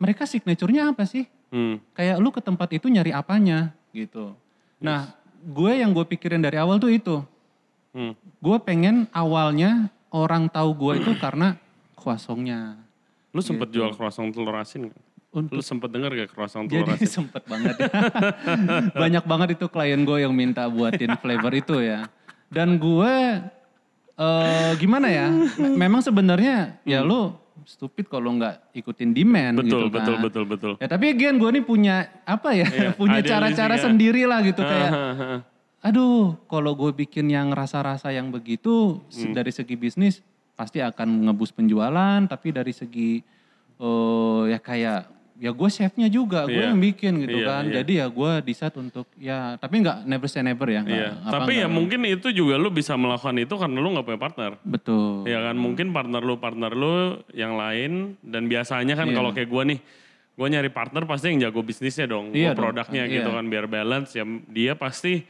mereka 0.00 0.24
signaturenya 0.24 0.96
apa 0.96 1.04
sih? 1.04 1.28
Hmm. 1.52 1.76
Kayak 1.92 2.16
lu 2.18 2.32
ke 2.32 2.40
tempat 2.40 2.72
itu 2.72 2.88
nyari 2.88 3.12
apanya 3.12 3.76
gitu. 3.92 4.32
Nah, 4.80 5.12
gue 5.44 5.72
yang 5.76 5.92
gue 5.92 6.04
pikirin 6.08 6.40
dari 6.40 6.56
awal 6.56 6.80
tuh 6.80 6.88
itu. 6.88 7.20
Hmm. 7.92 8.16
Gue 8.40 8.56
pengen 8.60 9.04
awalnya 9.12 9.92
orang 10.16 10.48
tahu 10.48 10.72
gue 10.72 10.92
itu 11.04 11.12
karena 11.20 11.60
croissantnya. 11.92 12.80
Lu 13.36 13.44
sempet 13.44 13.68
jual 13.68 13.92
croissant 13.92 14.32
telur 14.32 14.56
asin 14.56 14.88
gak? 14.88 15.02
Untuk 15.36 15.60
Lu 15.60 15.62
sempet 15.62 15.92
denger 15.92 16.10
gak 16.24 16.30
croissant 16.32 16.64
telur 16.64 16.88
Jadi 16.88 17.04
asin? 17.04 17.10
sempet 17.20 17.42
banget. 17.44 17.76
Banyak 19.02 19.24
banget 19.28 19.48
itu 19.60 19.66
klien 19.68 20.00
gue 20.00 20.18
yang 20.24 20.32
minta 20.32 20.64
buatin 20.72 21.12
flavor 21.20 21.52
itu 21.52 21.84
ya. 21.84 22.08
Dan 22.48 22.80
gue 22.80 23.14
eh 24.16 24.72
gimana 24.80 25.12
ya? 25.12 25.28
Memang 25.60 26.00
sebenarnya 26.00 26.80
ya 26.88 27.04
lu 27.04 27.36
stupid 27.66 28.06
kalau 28.06 28.36
nggak 28.36 28.72
ikutin 28.72 29.10
demand 29.10 29.58
Betul, 29.60 29.66
gitu 29.66 29.86
kan. 29.88 29.92
betul, 30.00 30.16
betul, 30.22 30.44
betul. 30.46 30.72
Ya 30.78 30.86
tapi 30.88 31.10
again 31.12 31.36
gue 31.36 31.50
nih 31.60 31.64
punya 31.66 32.08
apa 32.24 32.54
ya? 32.54 32.64
Iya, 32.68 32.90
punya 33.00 33.20
cara-cara 33.20 33.76
sendiri 33.76 34.24
lah 34.24 34.40
gitu 34.40 34.62
kayak. 34.62 34.90
Hahaha. 34.92 35.36
Aduh, 35.86 36.34
kalau 36.50 36.74
gue 36.74 36.90
bikin 36.96 37.30
yang 37.30 37.54
rasa-rasa 37.54 38.10
yang 38.10 38.34
begitu 38.34 38.98
Hmm. 39.06 39.30
dari 39.30 39.54
segi 39.54 39.78
bisnis 39.78 40.18
pasti 40.58 40.82
akan 40.82 41.30
ngebus 41.30 41.54
penjualan, 41.54 42.26
tapi 42.26 42.50
dari 42.50 42.74
segi 42.74 43.22
eh 43.76 44.42
ya 44.50 44.58
kayak 44.58 45.00
ya 45.36 45.52
gue 45.52 45.68
chefnya 45.68 46.08
juga, 46.08 46.48
gue 46.48 46.56
Iya. 46.56 46.72
yang 46.72 46.80
bikin 46.80 47.12
gitu 47.22 47.38
Iya, 47.38 47.46
kan. 47.46 47.62
iya. 47.68 47.74
Jadi 47.78 47.92
ya 48.00 48.06
gue 48.08 48.30
decide 48.42 48.72
untuk 48.74 49.06
ya 49.14 49.54
tapi 49.54 49.84
nggak 49.84 50.08
never 50.08 50.26
say 50.26 50.40
never 50.40 50.64
ya. 50.66 50.80
nggak- 50.80 50.96
Iya. 50.96 51.10
apa, 51.22 51.32
Tapi 51.38 51.52
ya 51.52 51.58
nggak- 51.60 51.76
mungkin 51.76 52.00
itu 52.08 52.28
juga 52.32 52.54
lu 52.56 52.72
bisa 52.72 52.96
melakukan 52.96 53.36
itu 53.36 53.54
karena 53.54 53.76
lu 53.76 53.88
gak 53.92 54.06
punya 54.06 54.18
partner. 54.18 54.52
betul. 54.64 55.22
Ya 55.22 55.38
kan 55.40 55.54
mungkin 55.54 55.92
partner 55.92 56.18
lu 56.20 56.34
partner 56.36 56.72
lu 56.72 56.94
yang 57.30 57.54
lain 57.54 57.92
dan 58.24 58.48
biasanya 58.48 58.96
kan 58.96 59.06
Iya. 59.06 59.14
kalau 59.14 59.30
kayak 59.30 59.46
gua 59.46 59.62
nih 59.62 59.78
gue 60.34 60.46
nyari 60.50 60.68
partner 60.68 61.04
pasti 61.04 61.30
yang 61.30 61.40
jago 61.42 61.60
bisnisnya 61.60 62.04
dong, 62.06 62.32
Iya 62.32 62.52
dong, 62.52 62.64
produknya 62.64 63.04
iya. 63.04 63.20
gitu 63.20 63.28
kan 63.30 63.44
biar 63.46 63.68
balance 63.68 64.12
ya 64.12 64.24
dia 64.48 64.72
pasti 64.74 65.20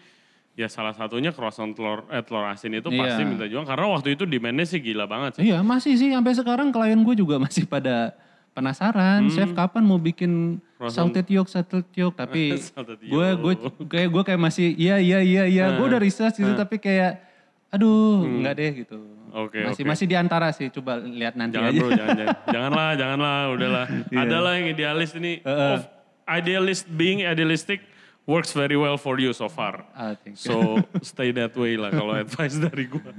ya 0.57 0.67
salah 0.67 0.91
satunya 0.91 1.31
croissant 1.31 1.69
telur 1.71 2.09
eh, 2.09 2.21
telur 2.21 2.45
asin 2.45 2.73
itu 2.75 2.89
Iya. 2.89 2.99
pasti 2.99 3.23
minta 3.23 3.45
jual 3.45 3.63
karena 3.63 3.87
waktu 3.87 4.17
itu 4.17 4.25
demandnya 4.25 4.65
sih 4.65 4.81
gila 4.81 5.05
banget 5.05 5.37
sih. 5.37 5.43
Iya 5.47 5.61
masih 5.61 5.95
sih 5.95 6.09
sampai 6.09 6.33
sekarang 6.33 6.69
klien 6.71 6.97
gue 6.99 7.15
juga 7.15 7.37
masih 7.45 7.65
pada 7.65 8.17
penasaran, 8.51 9.29
chef 9.29 9.53
kapan 9.53 9.85
mau 9.85 9.97
bikin 9.97 10.57
Hmm. 10.57 10.65
Croissant. 10.79 11.09
salted 11.09 11.27
yolk, 11.27 11.49
salted 11.49 11.85
yolk, 11.93 12.13
tapi 12.15 12.57
gue 13.13 13.27
gue 13.35 13.53
kayak 13.87 14.09
gue 14.11 14.23
kayak 14.25 14.41
masih 14.43 14.73
iya 14.75 14.97
iya 14.97 15.21
iya 15.21 15.45
iya, 15.45 15.65
gue 15.73 15.85
udah 15.87 15.97
research 15.97 16.37
gitu 16.37 16.53
tapi 16.53 16.77
kayak 16.77 17.21
aduh 17.67 18.25
nggak 18.25 18.55
deh 18.55 18.71
gitu. 18.83 18.97
Hmm. 18.97 19.17
Oke, 19.37 19.61
masih 19.63 19.85
oke. 19.85 19.91
masih 19.91 20.07
di 20.07 20.17
antara 20.17 20.49
sih, 20.51 20.69
coba 20.71 20.97
lihat 20.97 21.33
nanti 21.35 21.57
Jangan 21.57 21.69
aja. 21.69 21.77
bro, 21.77 21.89
jangan, 21.91 22.09
jangan. 22.15 22.37
janganlah, 22.55 22.91
janganlah, 22.95 23.39
udahlah. 23.53 23.87
Iya. 24.09 24.19
Adalah 24.23 24.53
yang 24.55 24.67
idealis 24.71 25.11
ini. 25.13 25.33
Of, 25.45 25.81
idealist, 26.27 26.85
being 26.91 27.21
idealistic 27.23 27.85
works 28.27 28.51
very 28.51 28.75
well 28.75 28.99
for 28.99 29.17
you 29.23 29.31
so 29.31 29.47
far. 29.47 29.87
Ah. 29.95 30.19
So 30.35 30.83
stay 31.01 31.31
that 31.39 31.55
way 31.55 31.79
lah 31.79 31.95
kalau 31.95 32.13
advice 32.27 32.59
dari 32.59 32.91
gua. 32.91 33.15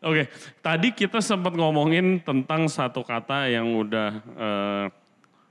Oke, 0.00 0.30
tadi 0.62 0.94
kita 0.94 1.18
sempat 1.18 1.52
ngomongin 1.52 2.22
tentang 2.22 2.70
satu 2.70 3.02
kata 3.02 3.50
yang 3.50 3.66
udah 3.74 4.10
eh, 4.22 4.86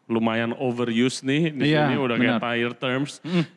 lumayan 0.10 0.58
overused 0.58 1.22
nih 1.22 1.54
di 1.54 1.70
Iya, 1.70 1.86
sini 1.86 1.96
udah 2.02 2.16
kayak 2.18 2.42
tire 2.42 2.76
terms. 2.80 3.12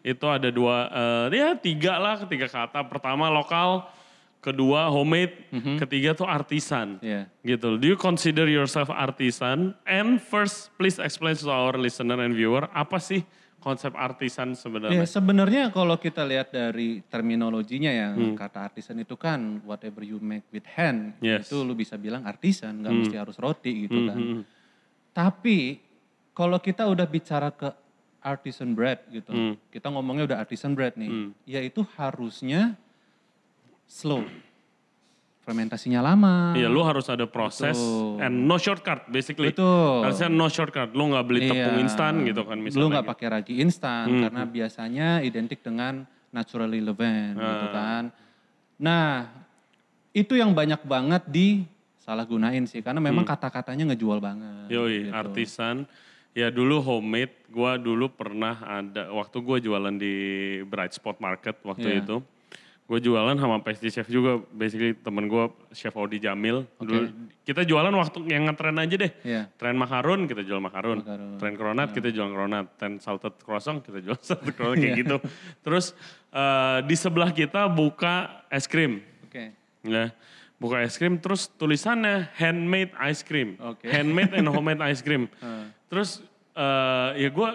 Itu 0.05 0.27
ada 0.29 0.53
dua, 0.53 0.91
eh, 1.33 1.39
ya 1.39 1.55
tiga 1.57 1.97
lah, 1.97 2.21
ketiga 2.27 2.51
kata. 2.51 2.85
Pertama 2.85 3.33
lokal, 3.33 3.89
kedua 4.43 4.91
homemade, 4.91 5.39
ketiga 5.81 6.19
tuh 6.19 6.27
artisan. 6.27 6.99
Iya. 7.01 7.31
Gitu. 7.47 7.79
Do 7.79 7.87
you 7.87 7.97
consider 7.97 8.51
yourself 8.51 8.91
artisan? 8.91 9.79
And 9.87 10.19
first, 10.19 10.75
please 10.77 10.99
explain 10.99 11.39
to 11.41 11.49
our 11.49 11.79
listener 11.79 12.19
and 12.21 12.35
viewer 12.35 12.67
apa 12.75 12.99
sih 12.99 13.23
konsep 13.63 13.95
artisan 13.95 14.53
Ya, 14.53 14.59
sebenarnya? 14.59 15.07
sebenarnya 15.07 15.63
kalau 15.71 15.95
kita 15.97 16.27
lihat 16.27 16.51
dari 16.51 17.01
terminologinya 17.07 17.89
ya, 17.89 18.09
Hmm. 18.11 18.35
kata 18.35 18.67
artisan 18.67 18.99
itu 18.99 19.15
kan 19.15 19.63
whatever 19.63 20.03
you 20.03 20.19
make 20.19 20.43
with 20.51 20.67
hand, 20.67 21.15
Yes. 21.23 21.47
itu 21.47 21.63
lu 21.63 21.73
bisa 21.73 21.95
bilang 21.95 22.27
artisan, 22.27 22.83
nggak 22.83 22.93
mesti 22.93 23.17
harus 23.17 23.39
roti 23.39 23.87
gitu 23.87 24.11
kan. 24.11 24.19
hmm. 24.19 24.43
Tapi 25.15 25.79
kalau 26.33 26.59
kita 26.59 26.85
udah 26.85 27.07
bicara 27.07 27.49
ke 27.49 27.71
artisan 28.19 28.75
bread 28.75 28.99
gitu, 29.09 29.31
Hmm. 29.31 29.55
kita 29.71 29.87
ngomongnya 29.89 30.27
udah 30.27 30.39
artisan 30.43 30.75
bread 30.75 30.99
nih, 30.99 31.31
ya 31.45 31.63
itu 31.63 31.87
harusnya 31.95 32.75
slow, 33.87 34.27
fermentasinya 35.43 36.01
lama. 36.01 36.55
Iya, 36.55 36.71
lu 36.71 36.81
harus 36.83 37.11
ada 37.11 37.27
proses 37.27 37.75
Betul. 37.75 38.23
and 38.23 38.47
no 38.47 38.57
shortcut 38.57 39.07
basically. 39.07 39.51
Betul. 39.51 40.07
Harusnya 40.07 40.31
no 40.31 40.47
shortcut. 40.47 40.95
Lu 40.95 41.11
nggak 41.11 41.25
beli 41.27 41.41
tepung 41.45 41.77
Iya. 41.77 41.83
instan 41.83 42.23
gitu 42.23 42.43
kan 42.43 42.57
Lu 42.57 42.65
misalnya. 42.65 42.89
nggak 42.97 43.09
pakai 43.11 43.27
ragi 43.29 43.55
instan 43.59 44.07
Hmm. 44.07 44.23
karena 44.23 44.43
biasanya 44.45 45.09
identik 45.21 45.61
dengan 45.61 46.07
naturally 46.31 46.79
leavened 46.79 47.37
gitu 47.37 47.67
Ah. 47.69 47.75
kan. 47.75 48.03
Nah, 48.79 49.27
itu 50.11 50.33
yang 50.33 50.55
banyak 50.55 50.81
banget 50.83 51.23
di 51.27 51.67
salah 51.97 52.23
gunain 52.23 52.63
sih 52.65 52.81
karena 52.81 52.99
memang 52.99 53.23
kata-katanya 53.23 53.93
ngejual 53.93 54.19
banget. 54.19 54.67
Hmm. 54.67 54.73
Yoi, 54.73 55.07
gitu. 55.07 55.13
artisan. 55.13 55.77
Ya 56.33 56.49
dulu 56.49 56.81
homemade, 56.81 57.35
gua 57.47 57.77
dulu 57.77 58.09
pernah 58.09 58.57
ada, 58.59 59.13
waktu 59.13 59.37
gua 59.39 59.61
jualan 59.61 59.93
di 59.93 60.15
Bright 60.65 60.97
Spot 60.97 61.21
Market 61.21 61.61
waktu 61.61 61.89
Iya. 61.91 62.01
itu. 62.01 62.17
Gue 62.93 63.01
jualan 63.01 63.33
sama 63.41 63.57
pastry 63.65 63.89
chef 63.89 64.05
juga, 64.13 64.37
basically 64.53 64.93
temen 64.93 65.25
gue 65.25 65.49
Chef 65.73 65.97
Audi 65.97 66.21
Jamil. 66.21 66.69
Dulu, 66.77 67.09
kita 67.41 67.65
jualan 67.65 67.89
waktu 67.89 68.29
yang 68.29 68.45
ngetren 68.45 68.77
aja 68.77 68.95
deh. 69.01 69.13
Iya. 69.25 69.49
Tren 69.57 69.81
makarun, 69.81 70.29
kita 70.29 70.45
jual 70.45 70.61
makarun. 70.61 71.01
Makarun. 71.01 71.41
Tren 71.41 71.57
cronut, 71.57 71.89
kita 71.97 72.13
jual 72.13 72.29
cronut. 72.29 72.69
Tren 72.77 73.01
salted 73.01 73.33
croissant, 73.41 73.81
kita 73.81 74.05
jual 74.05 74.21
salted 74.29 74.53
croissant, 74.53 74.77
Iya. 74.77 74.93
kayak 74.93 75.09
gitu. 75.09 75.17
Terus 75.65 75.97
eh, 76.37 76.79
di 76.85 76.93
sebelah 76.93 77.33
kita 77.33 77.65
buka 77.73 78.45
es 78.53 78.69
krim. 78.69 79.01
Oke. 79.25 79.57
Ya, 79.89 80.13
buka 80.61 80.85
es 80.85 81.01
krim 81.01 81.17
terus 81.17 81.49
tulisannya 81.57 82.29
handmade 82.37 82.93
ice 83.09 83.25
cream. 83.25 83.57
Oke. 83.57 83.89
Handmade 83.89 84.37
and 84.37 84.53
homemade 84.53 84.85
ice 84.85 85.01
cream. 85.01 85.33
Hmm. 85.41 85.73
Terus 85.89 86.21
eh, 86.53 87.25
ya 87.25 87.29
gue 87.33 87.49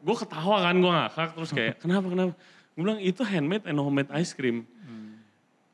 gue 0.00 0.16
ketawa 0.16 0.64
kan 0.64 0.80
gue 0.80 0.92
ngakak 0.96 1.28
terus 1.36 1.50
kayak 1.52 1.76
kenapa 1.84 2.08
kenapa? 2.08 2.32
Gue 2.78 2.86
bilang 2.86 3.02
itu 3.02 3.26
handmade 3.26 3.66
and 3.66 3.74
homemade 3.82 4.06
ice 4.14 4.30
cream. 4.30 4.62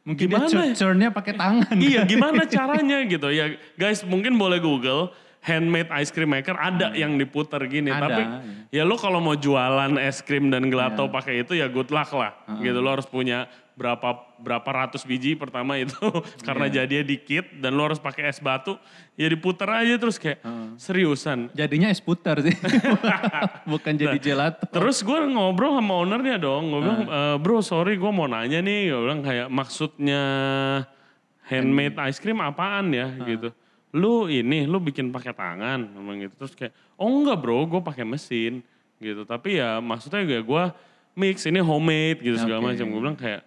Mungkin 0.08 0.24
Gimana? 0.24 0.48
dia 0.48 0.72
ya? 0.72 1.08
pakai 1.12 1.36
tangan. 1.36 1.76
iya 1.76 2.00
gimana 2.12 2.48
caranya 2.48 3.04
gitu? 3.04 3.28
Ya 3.28 3.60
guys 3.76 4.00
mungkin 4.08 4.40
boleh 4.40 4.56
google 4.56 5.12
handmade 5.44 5.92
ice 6.00 6.08
cream 6.08 6.32
maker 6.32 6.56
ada 6.56 6.96
yang 6.96 7.20
diputar 7.20 7.60
gini. 7.68 7.92
Ada, 7.92 8.00
tapi 8.08 8.22
ya 8.72 8.88
lo 8.88 8.96
kalau 8.96 9.20
mau 9.20 9.36
jualan 9.36 10.00
es 10.00 10.24
krim 10.24 10.48
dan 10.48 10.72
gelato 10.72 11.04
pakai 11.12 11.44
itu 11.44 11.52
ya 11.52 11.68
good 11.68 11.92
luck 11.92 12.08
lah 12.16 12.32
gitu. 12.64 12.80
Lo 12.80 12.96
harus 12.96 13.04
punya 13.04 13.48
berapa 13.74 14.38
berapa 14.38 14.70
ratus 14.70 15.02
biji 15.02 15.34
pertama 15.34 15.74
itu 15.74 15.98
karena 16.46 16.70
jadinya 16.70 17.02
dikit 17.02 17.58
dan 17.58 17.74
lo 17.74 17.90
harus 17.90 17.98
pakai 17.98 18.30
es 18.30 18.38
batu 18.38 18.78
ya 19.18 19.26
diputar 19.26 19.82
aja 19.82 19.98
terus 19.98 20.14
kayak 20.14 20.38
seriusan 20.78 21.50
Jadinya 21.54 21.90
es 21.90 21.98
putar 21.98 22.38
sih. 22.42 22.54
Bukan 23.72 23.94
jadi 23.98 24.18
gelato. 24.18 24.66
Terus 24.70 25.02
gue 25.02 25.18
ngobrol 25.26 25.78
sama 25.78 25.94
ownernya 26.02 26.36
dong, 26.38 26.70
gue 26.70 26.80
bilang, 26.82 27.02
"Eh, 27.06 27.36
bro 27.42 27.58
sorry 27.62 27.98
gue 27.98 28.10
mau 28.10 28.26
nanya 28.26 28.62
nih, 28.62 28.90
gue 28.90 29.00
bilang 29.02 29.20
kayak 29.22 29.46
maksudnya 29.50 30.22
handmade 31.48 31.96
ice 32.08 32.18
cream 32.20 32.40
apaan 32.40 32.90
ya 32.92 33.06
gitu. 33.24 33.48
Lu 33.94 34.26
ini, 34.26 34.66
lu 34.66 34.82
bikin 34.82 35.14
pakai 35.14 35.30
tangan, 35.30 35.86
memang 35.86 36.26
gitu. 36.26 36.34
Terus 36.44 36.52
kayak, 36.58 36.72
oh 36.98 37.06
enggak 37.06 37.38
bro, 37.38 37.62
gue 37.68 37.80
pakai 37.84 38.02
mesin 38.02 38.64
gitu. 38.98 39.22
Tapi 39.22 39.62
ya 39.62 39.78
maksudnya 39.78 40.26
gue 40.26 40.40
gue 40.42 40.64
mix 41.14 41.46
ini 41.46 41.62
homemade 41.62 42.18
gitu 42.18 42.36
segala 42.42 42.58
Oke. 42.64 42.66
macam. 42.74 42.86
Gue 42.90 43.00
bilang 43.00 43.18
kayak, 43.18 43.40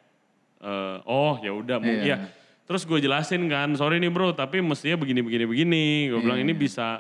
"Eh, 0.60 0.98
oh 1.04 1.38
ya 1.40 1.52
udah, 1.52 1.78
mungkin 1.78 2.02
Iya. 2.04 2.18
ya. 2.18 2.18
Terus 2.64 2.84
gue 2.84 3.00
jelasin 3.00 3.48
kan, 3.48 3.72
sorry 3.74 3.96
nih 3.98 4.10
bro, 4.10 4.32
tapi 4.32 4.60
mestinya 4.60 4.98
begini 4.98 5.22
begini 5.22 5.46
begini. 5.46 5.84
Gue 6.10 6.20
bilang 6.20 6.38
Iya. 6.38 6.46
ini 6.46 6.54
bisa 6.54 7.00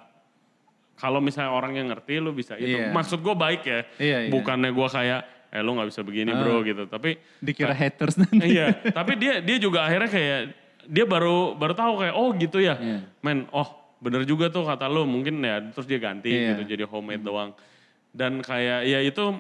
kalau 0.95 1.19
misalnya 1.19 1.51
orang 1.51 1.75
yang 1.75 1.87
ngerti 1.87 2.17
lu 2.17 2.31
bisa 2.31 2.55
itu. 2.55 2.73
Iya. 2.73 2.89
Maksud 2.89 3.19
gue 3.19 3.35
baik 3.35 3.61
ya. 3.61 3.79
Iya, 3.97 4.17
iya. 4.25 4.31
Bukannya 4.31 4.71
gue 4.71 4.87
kayak 4.87 5.21
eh 5.47 5.61
lu 5.61 5.71
nggak 5.73 5.87
bisa 5.87 6.01
begini 6.01 6.31
bro 6.33 6.59
gitu. 6.61 6.83
Tapi 6.85 7.15
Dikira 7.39 7.71
haters 7.71 8.15
nanti. 8.17 8.47
iya, 8.49 8.71
tapi 8.89 9.15
dia 9.15 9.39
dia 9.39 9.57
juga 9.57 9.83
akhirnya 9.83 10.07
kayak 10.07 10.39
dia 10.87 11.03
baru 11.03 11.51
baru 11.53 11.73
tahu 11.73 11.93
kayak 12.01 12.15
oh 12.15 12.29
gitu 12.33 12.57
ya. 12.59 12.75
Iya. 12.75 12.99
Men, 13.19 13.45
oh 13.51 13.67
bener 13.97 14.23
juga 14.23 14.47
tuh 14.47 14.61
kata 14.63 14.85
lu 14.85 15.03
mungkin 15.03 15.41
ya 15.41 15.59
terus 15.67 15.83
dia 15.83 15.97
ganti 15.97 16.29
Iya. 16.31 16.55
gitu 16.55 16.63
jadi 16.69 16.83
homemade 16.85 17.23
doang. 17.23 17.51
Dan 18.09 18.39
kayak 18.39 18.87
ya 18.87 18.99
itu 19.01 19.35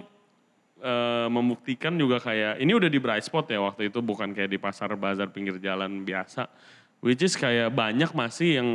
eh, 0.81 1.27
membuktikan 1.27 1.93
juga 1.97 2.21
kayak 2.21 2.61
ini 2.61 2.71
udah 2.73 2.89
di 2.89 2.99
bright 3.01 3.25
spot 3.25 3.49
ya 3.49 3.59
waktu 3.61 3.89
itu 3.89 3.99
bukan 4.01 4.33
kayak 4.33 4.51
di 4.51 4.59
pasar 4.61 4.93
bazar 4.97 5.29
pinggir 5.29 5.57
jalan 5.61 6.05
biasa. 6.05 6.49
Which 6.97 7.21
is 7.21 7.37
kayak 7.37 7.73
banyak 7.77 8.09
masih 8.17 8.49
yang 8.57 8.69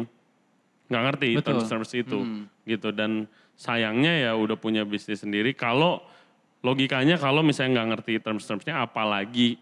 nggak 0.87 1.03
ngerti 1.11 1.29
Betul. 1.41 1.47
terms-terms 1.57 1.91
itu 1.97 2.19
gitu 2.69 2.89
dan 2.93 3.27
sayangnya 3.57 4.31
ya 4.31 4.33
udah 4.37 4.55
punya 4.61 4.85
bisnis 4.85 5.25
sendiri 5.25 5.57
kalau 5.57 6.05
logikanya 6.63 7.19
kalau 7.19 7.43
misalnya 7.43 7.81
nggak 7.81 7.89
ngerti 7.97 8.13
terms-termsnya 8.23 8.85
apalagi 8.87 9.59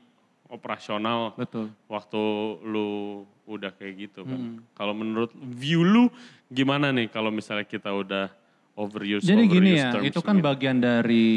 operasional 0.50 1.32
Betul. 1.38 1.70
waktu 1.86 2.22
lu 2.66 3.24
udah 3.46 3.70
kayak 3.74 4.10
gitu 4.10 4.26
kan. 4.26 4.62
Kalau 4.74 4.94
menurut 4.94 5.30
view 5.34 5.82
lu 5.82 6.10
gimana 6.50 6.90
nih 6.90 7.10
kalau 7.10 7.30
misalnya 7.30 7.66
kita 7.66 7.90
udah 7.90 8.30
overuse 8.80 9.22
Jadi 9.22 9.42
gini 9.44 9.70
overuse 9.70 9.78
ya, 9.78 9.90
terms 9.92 10.08
itu 10.08 10.20
kan 10.20 10.36
gitu? 10.36 10.46
bagian 10.46 10.76
dari 10.78 11.28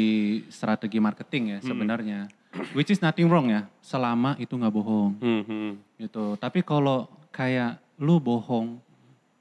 strategi 0.48 0.98
marketing 0.98 1.44
ya 1.46 1.58
sebenarnya. 1.60 2.20
Which 2.72 2.88
is 2.88 2.98
nothing 2.98 3.26
wrong 3.26 3.50
ya, 3.50 3.66
selama 3.78 4.38
itu 4.38 4.54
nggak 4.54 4.72
bohong 4.72 5.12
Hmm, 5.18 5.42
hmm. 5.42 5.70
gitu. 6.00 6.34
Tapi 6.36 6.62
kalau 6.62 7.04
kayak 7.28 7.76
lu 7.96 8.16
bohong 8.16 8.78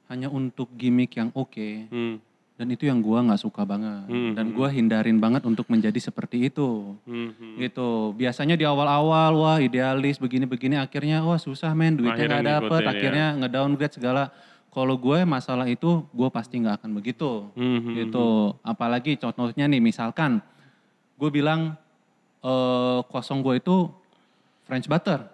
hanya 0.05 0.27
untuk 0.27 0.67
gimmick 0.73 1.13
yang 1.13 1.29
oke, 1.31 1.87
Hmm, 1.87 2.17
dan 2.53 2.67
itu 2.67 2.85
yang 2.85 2.99
gua 2.99 3.21
nggak 3.21 3.37
suka 3.39 3.61
banget. 3.63 4.05
Hmm, 4.05 4.33
Dan 4.33 4.49
gua 4.51 4.65
hindarin 4.67 5.17
banget 5.17 5.41
untuk 5.43 5.65
menjadi 5.67 5.97
seperti 5.99 6.49
itu. 6.49 6.97
hmm, 7.05 7.29
hmm. 7.33 7.53
Gitu. 7.59 7.89
Biasanya 8.13 8.53
di 8.53 8.61
awal-awal 8.61 9.31
wah 9.35 9.57
idealis 9.57 10.17
begini-begini 10.17 10.75
akhirnya 10.75 11.21
wah 11.21 11.37
susah 11.37 11.69
men 11.71 11.93
duitnya 11.93 12.25
nggak 12.27 12.45
dapet, 12.61 12.81
ya. 12.81 12.89
akhirnya 12.89 13.27
ngedowngrade 13.39 13.93
segala. 13.93 14.33
Kalau 14.73 14.97
gue 14.97 15.21
masalah 15.21 15.69
itu 15.69 16.01
gue 16.09 16.29
pasti 16.33 16.57
nggak 16.57 16.81
akan 16.81 16.91
begitu. 16.97 17.45
Hmm, 17.53 17.77
hmm, 17.77 17.93
gitu. 17.93 18.57
Apalagi 18.65 19.21
contohnya 19.21 19.69
nih 19.69 19.77
misalkan 19.77 20.41
gue 21.21 21.29
bilang 21.29 21.77
eh 22.41 22.99
kosong 23.13 23.45
gue 23.45 23.62
itu 23.62 23.86
French 24.65 24.89
butter. 24.89 25.29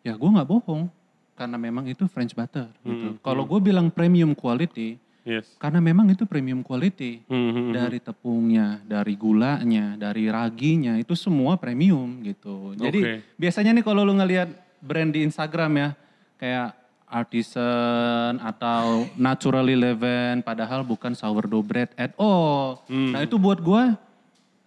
Ya 0.00 0.16
gue 0.16 0.24
nggak 0.24 0.48
bohong 0.48 0.88
karena 1.36 1.60
memang 1.60 1.84
itu 1.84 2.08
French 2.08 2.32
butter. 2.32 2.72
Gitu. 2.80 3.20
Kalau 3.20 3.44
gue 3.44 3.60
bilang 3.60 3.92
premium 3.92 4.32
quality 4.32 5.04
Yes. 5.24 5.56
karena 5.56 5.80
memang 5.80 6.04
itu 6.12 6.28
premium 6.28 6.60
quality 6.60 7.24
Hmm, 7.24 7.32
hmm, 7.32 7.52
hmm. 7.56 7.72
dari 7.72 7.96
tepungnya, 7.96 8.76
dari 8.84 9.16
gulanya, 9.16 9.96
dari 9.96 10.28
raginya 10.28 11.00
itu 11.00 11.16
semua 11.16 11.56
premium 11.56 12.20
gitu. 12.20 12.76
Jadi 12.76 13.00
Oke. 13.00 13.12
biasanya 13.40 13.72
nih 13.72 13.80
kalau 13.80 14.04
lu 14.04 14.12
ngelihat 14.12 14.52
brand 14.84 15.08
di 15.08 15.24
Instagram 15.24 15.72
ya 15.80 15.88
kayak 16.36 16.83
artisan 17.08 18.40
atau 18.42 19.08
naturally 19.14 19.76
leavened 19.78 20.42
padahal 20.42 20.82
bukan 20.82 21.14
sourdough 21.14 21.64
bread 21.64 21.90
at 21.94 22.12
all. 22.18 22.84
Hmm. 22.90 23.14
Nah 23.14 23.22
itu 23.24 23.38
buat 23.38 23.60
gua 23.60 23.96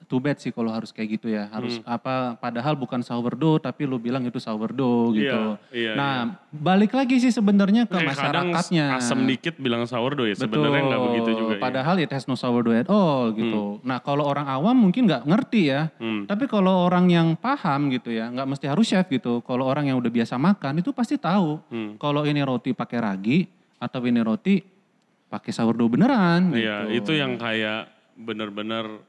too 0.08 0.18
bad 0.18 0.40
sih 0.40 0.50
kalau 0.50 0.72
harus 0.72 0.90
kayak 0.90 1.20
gitu 1.20 1.28
ya. 1.28 1.52
Harus 1.52 1.78
Hmm. 1.78 1.94
apa 1.94 2.14
padahal 2.34 2.74
bukan 2.74 3.00
sourdough 3.00 3.60
tapi 3.60 3.84
lu 3.84 4.00
bilang 4.00 4.24
itu 4.24 4.40
sourdough 4.40 5.12
gitu. 5.12 5.60
Iya, 5.70 5.76
iya, 5.76 5.92
nah, 5.94 6.16
balik 6.50 6.92
lagi 6.92 7.20
sih 7.20 7.30
sebenarnya 7.30 7.84
ke 7.84 7.92
kadang 7.92 8.08
masyarakatnya. 8.10 8.86
asam 8.98 9.28
dikit 9.28 9.60
bilang 9.60 9.84
sourdough 9.84 10.26
ya. 10.26 10.36
Sebenarnya 10.36 10.82
nggak 10.88 11.04
begitu 11.04 11.30
juga. 11.36 11.54
ya. 11.54 11.62
Padahal 11.62 11.96
it 12.00 12.10
has 12.10 12.24
no 12.24 12.34
sourdough 12.34 12.74
at 12.74 12.88
all 12.88 13.30
gitu. 13.32 13.84
Nah 13.84 14.00
kalau 14.00 14.24
orang 14.24 14.48
awam 14.48 14.80
mungkin 14.80 15.06
nggak 15.06 15.28
ngerti 15.28 15.62
ya. 15.70 15.92
Hmm. 16.00 16.24
Tapi 16.24 16.48
kalau 16.48 16.88
orang 16.88 17.12
yang 17.12 17.28
paham 17.36 17.92
gitu 17.92 18.10
ya, 18.10 18.32
nggak 18.32 18.48
mesti 18.48 18.66
harus 18.66 18.88
chef 18.88 19.06
gitu. 19.08 19.44
Kalau 19.44 19.68
orang 19.68 19.92
yang 19.92 20.00
udah 20.00 20.10
biasa 20.10 20.40
makan 20.40 20.80
itu 20.80 20.96
pasti 20.96 21.20
tahu. 21.20 21.60
Hmm. 21.68 22.00
Kalau 22.00 22.24
ini 22.24 22.40
roti 22.42 22.72
pakai 22.72 23.04
ragi 23.04 23.44
atau 23.76 24.00
ini 24.08 24.24
roti 24.24 24.64
pakai 25.28 25.52
sourdough 25.52 25.92
beneran. 25.92 26.56
Iya, 26.56 26.88
gitu. 26.88 27.12
itu 27.12 27.20
yang 27.20 27.36
kayak 27.36 27.92
bener-bener 28.16 29.04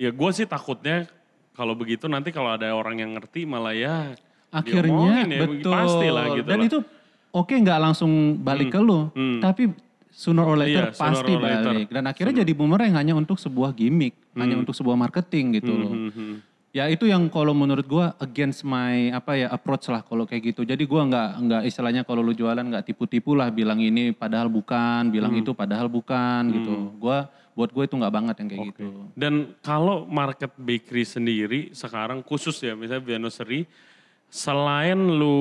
ya 0.00 0.08
gue 0.08 0.30
sih 0.32 0.48
takutnya 0.48 1.04
kalau 1.52 1.76
begitu 1.76 2.08
nanti 2.08 2.32
kalau 2.32 2.56
ada 2.56 2.72
orang 2.72 2.96
yang 2.96 3.12
ngerti 3.12 3.44
malah 3.44 3.76
ya 3.76 4.16
Akhirnya 4.50 5.30
ya, 5.30 5.46
betul. 5.46 5.70
pasti 5.70 6.08
lah 6.08 6.26
gitu 6.34 6.48
Dan 6.48 6.58
lah. 6.58 6.66
itu 6.66 6.78
oke 7.30 7.54
nggak 7.54 7.78
langsung 7.78 8.10
balik 8.40 8.74
ke 8.74 8.80
lu, 8.82 9.06
hmm. 9.14 9.38
tapi 9.38 9.70
sooner 10.10 10.42
or 10.42 10.58
later 10.58 10.90
Iya, 10.90 10.96
sooner 10.96 11.06
pasti 11.14 11.32
or 11.32 11.40
later. 11.40 11.70
balik. 11.70 11.86
Dan 11.86 12.04
akhirnya 12.04 12.34
jadi 12.42 12.52
bumerang 12.52 12.90
hanya 12.90 13.14
untuk 13.14 13.38
sebuah 13.38 13.70
gimmick, 13.70 14.18
hanya 14.34 14.58
untuk 14.58 14.74
sebuah 14.74 14.98
marketing 14.98 15.54
gitu 15.54 15.70
loh. 15.70 15.92
Hmm, 15.94 16.10
hmm. 16.10 16.34
Ya 16.70 16.86
itu 16.86 17.02
yang 17.02 17.26
kalau 17.26 17.50
menurut 17.50 17.82
gua 17.82 18.14
against 18.18 18.62
my 18.62 19.10
apa 19.10 19.34
ya 19.34 19.46
approach 19.50 19.86
lah 19.86 20.02
kalau 20.02 20.22
kayak 20.22 20.50
gitu. 20.50 20.62
Jadi 20.62 20.82
gua 20.82 21.02
nggak 21.04 21.28
nggak 21.40 21.62
istilahnya 21.66 22.02
kalau 22.02 22.18
lu 22.18 22.30
jualan 22.30 22.62
nggak 22.62 22.86
tipu-tipu 22.86 23.34
lah 23.34 23.50
bilang 23.50 23.78
ini 23.78 24.10
padahal 24.10 24.46
bukan, 24.46 25.10
bilang 25.10 25.30
Hmm. 25.30 25.42
itu 25.42 25.50
padahal 25.50 25.86
bukan 25.86 26.42
gitu. 26.52 26.74
Gua 26.96 27.30
buat 27.52 27.70
gue 27.70 27.84
itu 27.84 27.94
nggak 27.98 28.14
banget 28.14 28.34
yang 28.40 28.48
kayak 28.48 28.66
gitu. 28.72 28.86
Dan 29.12 29.34
kalau 29.60 30.06
market 30.06 30.54
bakery 30.54 31.02
sendiri 31.02 31.60
sekarang 31.70 32.22
khusus 32.22 32.56
ya 32.62 32.72
misalnya 32.72 33.02
Venoseri 33.02 33.66
selain 34.30 34.94
lu 34.96 35.38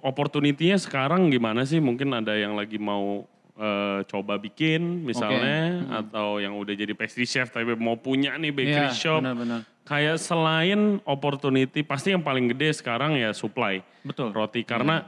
opportunity-nya 0.00 0.80
sekarang 0.80 1.28
gimana 1.28 1.68
sih? 1.68 1.76
Mungkin 1.78 2.08
ada 2.16 2.32
yang 2.32 2.56
lagi 2.56 2.80
mau 2.80 3.28
eh, 3.60 4.00
coba 4.08 4.40
bikin 4.40 5.04
misalnya 5.04 5.84
atau 6.00 6.40
yang 6.40 6.56
udah 6.56 6.72
jadi 6.72 6.96
pastry 6.96 7.28
chef 7.28 7.52
tapi 7.52 7.76
mau 7.76 8.00
punya 8.00 8.40
nih 8.40 8.48
bakery 8.50 8.88
Iya, 8.88 8.96
shop. 8.96 9.20
benar-benar. 9.20 9.60
Kayak 9.84 10.16
selain 10.22 10.80
opportunity 11.04 11.82
pasti 11.82 12.14
yang 12.14 12.24
paling 12.24 12.48
gede 12.48 12.72
sekarang 12.72 13.20
ya 13.20 13.36
supply 13.36 13.84
Betul. 14.00 14.32
roti 14.32 14.64
karena 14.64 15.04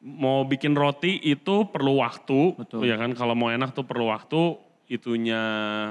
mau 0.00 0.46
bikin 0.46 0.72
roti 0.72 1.18
itu 1.18 1.66
perlu 1.66 1.98
waktu 1.98 2.54
Betul. 2.56 2.86
ya 2.86 2.94
kan 2.94 3.10
kalau 3.12 3.34
mau 3.34 3.50
enak 3.50 3.74
tuh 3.74 3.82
perlu 3.82 4.06
waktu 4.08 4.54
itunya 4.86 5.42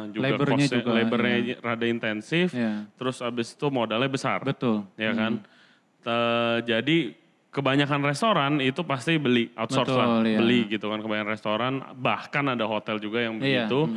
juga 0.10 0.24
Labornya 0.32 0.68
juga, 0.68 0.92
labornya 0.96 1.36
rada 1.60 1.86
intensif 1.86 2.56
Iya. 2.56 2.88
terus 2.96 3.20
abis 3.20 3.52
itu 3.54 3.68
modalnya 3.68 4.08
besar. 4.08 4.40
Betul. 4.42 4.88
ya 4.96 5.12
kan? 5.12 5.44
Te- 6.00 6.60
jadi 6.64 7.12
kebanyakan 7.50 8.02
restoran 8.04 8.52
itu 8.60 8.84
pasti 8.84 9.16
beli 9.16 9.48
outsource 9.56 9.88
Betul, 9.88 10.00
lah 10.00 10.08
iya. 10.24 10.40
beli 10.40 10.60
gitu 10.68 10.88
kan 10.88 11.00
kebanyakan 11.00 11.32
restoran. 11.32 11.74
Bahkan 11.96 12.44
ada 12.56 12.66
hotel 12.68 13.00
juga 13.00 13.24
yang 13.24 13.40
Iya, 13.40 13.68
begitu. 13.68 13.88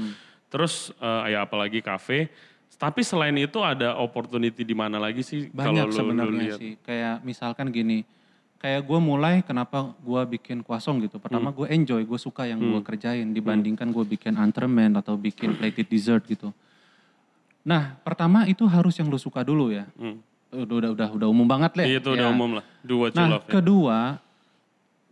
terus 0.48 0.90
eh, 0.96 1.34
ya 1.34 1.46
apalagi 1.46 1.78
kafe. 1.78 2.30
Tapi 2.78 3.02
selain 3.02 3.34
itu 3.34 3.58
ada 3.58 3.98
opportunity 3.98 4.62
di 4.62 4.70
mana 4.70 5.02
lagi 5.02 5.26
sih 5.26 5.50
Banyak 5.50 5.90
sebenarnya 5.90 6.54
sih. 6.54 6.78
Kayak 6.78 7.26
misalkan 7.26 7.74
gini, 7.74 8.06
kayak 8.58 8.82
gue 8.84 8.98
mulai 8.98 9.40
kenapa 9.46 9.94
gue 10.02 10.22
bikin 10.38 10.66
kuasong 10.66 10.98
gitu. 11.06 11.16
Hmm. 11.16 11.24
Pertama 11.24 11.48
gue 11.54 11.66
enjoy, 11.70 12.02
gue 12.02 12.18
suka 12.18 12.44
yang 12.44 12.58
gue 12.58 12.82
kerjain 12.82 13.30
dibandingkan 13.30 13.88
gue 13.94 14.04
bikin 14.04 14.34
entremet 14.34 14.90
atau 14.98 15.14
bikin 15.14 15.54
plated 15.54 15.86
dessert 15.86 16.26
gitu. 16.26 16.50
Nah 17.62 17.94
pertama 18.02 18.44
itu 18.50 18.66
harus 18.66 18.98
yang 18.98 19.06
lu 19.06 19.18
suka 19.18 19.46
dulu 19.46 19.70
ya. 19.70 19.86
Hmm. 19.94 20.18
Udah 20.50 20.76
udah 20.80 20.90
udah 20.96 21.08
udah 21.22 21.28
umum 21.30 21.46
banget 21.46 21.72
lah. 21.78 21.84
Iya, 21.86 21.98
itu 22.02 22.10
udah 22.18 22.28
ya. 22.28 22.34
umum 22.34 22.50
lah. 22.58 22.64
Do 22.82 22.94
what 23.06 23.12
you 23.14 23.18
Nah 23.20 23.28
love. 23.38 23.46
ya. 23.46 23.50
kedua, 23.60 23.98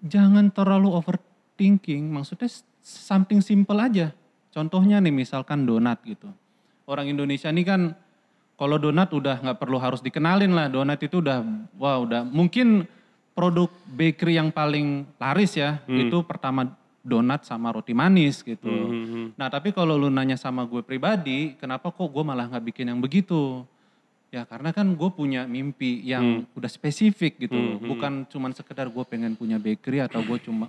jangan 0.03 0.51
terlalu 0.51 0.89
overthinking. 0.97 2.09
Maksudnya 2.11 2.51
something 2.83 3.39
simple 3.45 3.79
aja. 3.79 4.11
Contohnya 4.51 4.99
nih 4.99 5.13
misalkan 5.13 5.69
donat 5.69 6.01
gitu. 6.03 6.33
Orang 6.89 7.07
Indonesia 7.13 7.53
ini 7.53 7.63
kan 7.63 7.93
kalau 8.57 8.81
donat 8.81 9.13
udah 9.13 9.45
nggak 9.45 9.59
perlu 9.61 9.77
harus 9.77 10.01
dikenalin 10.01 10.57
lah. 10.57 10.73
Donat 10.73 10.99
itu 11.05 11.21
udah 11.21 11.45
wah 11.77 12.01
udah 12.01 12.25
mungkin 12.25 12.89
produk 13.37 13.69
bakery 13.85 14.41
yang 14.41 14.49
paling 14.49 15.05
laris 15.21 15.61
ya 15.61 15.85
itu 15.87 16.25
pertama 16.25 16.73
donat 17.07 17.47
sama 17.47 17.71
roti 17.71 17.95
manis 17.95 18.43
gitu. 18.43 18.67
Hmm, 18.67 19.31
Nah 19.39 19.47
tapi 19.47 19.71
kalau 19.71 19.95
lu 19.95 20.11
nanya 20.11 20.35
sama 20.35 20.67
gue 20.67 20.83
pribadi, 20.83 21.55
kenapa 21.55 21.95
kok 21.95 22.09
gue 22.11 22.25
malah 22.25 22.51
nggak 22.51 22.65
bikin 22.73 22.91
yang 22.91 22.99
begitu? 22.99 23.63
Ya 24.35 24.43
karena 24.43 24.75
kan 24.75 24.91
gue 24.91 25.11
punya 25.15 25.47
mimpi 25.47 26.03
yang 26.03 26.43
udah 26.59 26.67
spesifik 26.67 27.47
gitu, 27.47 27.55
loh. 27.55 27.79
bukan 27.79 28.27
cuman 28.27 28.51
sekedar 28.51 28.91
gue 28.91 29.05
pengen 29.07 29.39
punya 29.39 29.55
bakery 29.61 30.03
atau 30.03 30.19
gue 30.19 30.39
cuma 30.43 30.67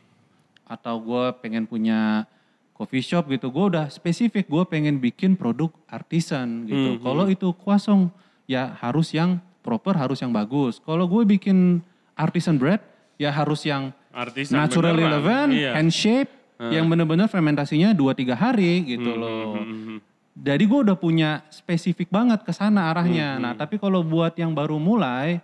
atau 0.70 1.00
gue 1.02 1.24
pengen 1.42 1.66
punya 1.66 2.30
coffee 2.78 3.02
shop 3.02 3.34
gitu. 3.34 3.50
Gue 3.50 3.74
udah 3.74 3.90
spesifik, 3.90 4.46
gue 4.46 4.64
pengen 4.70 5.02
bikin 5.02 5.34
produk 5.34 5.74
artisan 5.90 6.70
gitu. 6.70 7.02
Kalau 7.02 7.26
itu 7.34 7.50
kuasong, 7.66 8.14
ya 8.46 8.78
harus 8.78 9.10
yang 9.10 9.42
proper, 9.66 9.98
harus 9.98 10.22
yang 10.22 10.30
bagus. 10.30 10.78
Kalau 10.86 11.10
gue 11.10 11.26
bikin 11.26 11.82
artisan 12.18 12.58
bread, 12.58 12.82
ya 13.16 13.30
harus 13.30 13.62
yang 13.62 13.94
Artisan 14.10 14.58
naturally 14.58 15.06
beneran. 15.06 15.14
leavened, 15.22 15.52
Iya. 15.54 15.72
hand 15.78 15.94
shape, 15.94 16.32
yang 16.58 16.90
benar-benar 16.90 17.30
fermentasinya 17.30 17.94
2-3 17.94 18.34
hari 18.34 18.82
gitu 18.88 19.14
loh. 19.14 19.62
Mhm. 19.62 20.02
Jadi 20.38 20.64
gue 20.66 20.80
udah 20.86 20.94
punya 20.94 21.42
spesifik 21.50 22.10
banget 22.10 22.42
ke 22.42 22.50
sana 22.50 22.90
arahnya. 22.90 23.38
Nah 23.38 23.54
tapi 23.54 23.78
kalau 23.78 24.02
buat 24.02 24.34
yang 24.34 24.54
baru 24.54 24.78
mulai, 24.78 25.42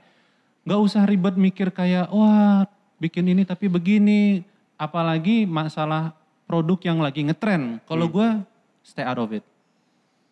nggak 0.65 0.79
usah 0.79 1.05
ribet 1.05 1.33
mikir 1.33 1.69
kayak 1.69 2.09
wah 2.09 2.65
bikin 2.97 3.25
ini 3.27 3.41
tapi 3.41 3.65
begini. 3.65 4.41
Apalagi 4.73 5.45
masalah 5.45 6.13
produk 6.45 6.77
yang 6.83 6.97
lagi 6.97 7.21
ngetren. 7.21 7.77
Kalau 7.85 8.05
gue 8.05 8.41
stay 8.81 9.01
out 9.01 9.17
of 9.17 9.33
it. 9.33 9.45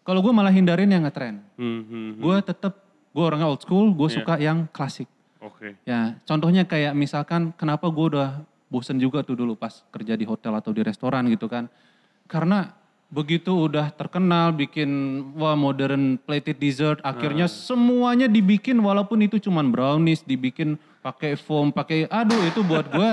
Kalau 0.01 0.19
gue 0.19 0.29
malah 0.29 0.49
hindarin 0.49 0.89
yang 0.89 1.05
ngetren. 1.05 1.41
Mhm. 1.57 2.17
Gue 2.17 2.37
tetap 2.41 2.81
gue 3.09 3.21
orangnya 3.21 3.47
old 3.47 3.61
school, 3.61 3.93
gue 3.93 4.09
Iya. 4.09 4.15
suka 4.17 4.33
yang 4.37 4.65
klasik. 4.69 5.05
Oke. 5.61 5.77
Oke. 5.77 5.85
Ya, 5.85 6.17
contohnya 6.25 6.65
kayak 6.65 6.97
misalkan 6.97 7.53
kenapa 7.53 7.85
gue 7.93 8.17
udah 8.17 8.41
bosen 8.73 8.97
juga 8.97 9.21
tuh 9.21 9.37
dulu 9.37 9.53
pas 9.53 9.85
kerja 9.93 10.17
di 10.17 10.25
hotel 10.25 10.57
atau 10.57 10.73
di 10.73 10.81
restoran 10.81 11.29
gitu 11.29 11.45
kan. 11.45 11.69
Karena 12.25 12.73
begitu 13.13 13.69
udah 13.69 13.93
terkenal 13.93 14.57
bikin 14.57 14.89
wah 15.37 15.53
modern 15.53 16.17
plated 16.17 16.57
dessert, 16.57 16.97
akhirnya 17.05 17.45
semuanya 17.45 18.25
dibikin 18.25 18.81
walaupun 18.81 19.21
itu 19.21 19.37
cuman 19.37 19.69
brownies, 19.69 20.25
dibikin 20.25 20.81
pakai 21.05 21.37
foam, 21.37 21.69
pakai 21.69 22.09
aduh 22.09 22.41
itu 22.41 22.65
buat 22.65 22.89
gue 22.89 23.09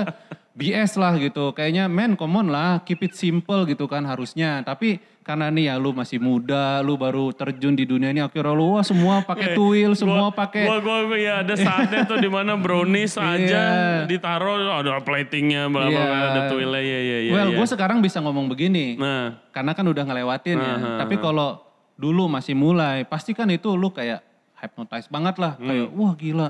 BS 0.59 0.99
lah 0.99 1.15
gitu. 1.15 1.55
Kayaknya 1.55 1.87
men 1.87 2.19
come 2.19 2.35
on 2.35 2.51
lah, 2.51 2.83
keep 2.83 2.99
it 2.99 3.15
simple 3.15 3.63
gitu 3.63 3.87
kan 3.87 4.03
harusnya. 4.03 4.59
Tapi 4.61 4.99
karena 5.23 5.47
nih 5.47 5.71
ya 5.71 5.75
lu 5.79 5.95
masih 5.95 6.19
muda, 6.19 6.81
lu 6.81 6.97
baru 6.97 7.31
terjun 7.31 7.77
di 7.77 7.85
dunia 7.85 8.09
ini 8.09 8.19
akhirnya 8.19 8.51
lu 8.51 8.75
wah 8.75 8.83
semua 8.83 9.21
pakai 9.23 9.53
tuil, 9.53 9.93
semua 9.93 10.33
pakai 10.33 10.65
Gua, 10.65 10.81
gua, 10.81 11.05
gua, 11.05 11.15
ya 11.15 11.45
ada 11.45 11.53
saatnya 11.53 12.01
tuh 12.03 12.17
di 12.17 12.27
mana 12.27 12.57
brownies 12.57 13.13
aja 13.21 13.37
Iya. 13.39 14.09
ditaruh 14.09 14.73
ada 14.73 14.99
platingnya, 14.99 15.69
bla 15.69 15.85
bla 15.85 16.01
Iya. 16.01 16.17
ada 16.33 16.41
tuilnya, 16.49 16.81
ya 16.81 16.99
ya 16.99 17.17
ya. 17.29 17.31
well, 17.31 17.49
ya. 17.53 17.57
gue 17.61 17.67
sekarang 17.69 18.01
bisa 18.01 18.17
ngomong 18.19 18.49
begini. 18.49 18.97
Nah, 18.97 19.37
Karena 19.53 19.77
kan 19.77 19.85
udah 19.85 20.03
ngelewatin 20.03 20.57
ya. 20.57 20.75
Aha. 20.75 20.91
Tapi 21.05 21.15
kalau 21.21 21.61
dulu 21.93 22.25
masih 22.25 22.57
mulai, 22.57 23.05
pasti 23.05 23.37
kan 23.37 23.47
itu 23.53 23.69
lu 23.77 23.93
kayak 23.93 24.25
hypnotize 24.57 25.07
banget 25.07 25.37
lah. 25.37 25.53
Hmm. 25.61 25.67
Kayak 25.69 25.87
wah 25.93 26.13
gila, 26.17 26.47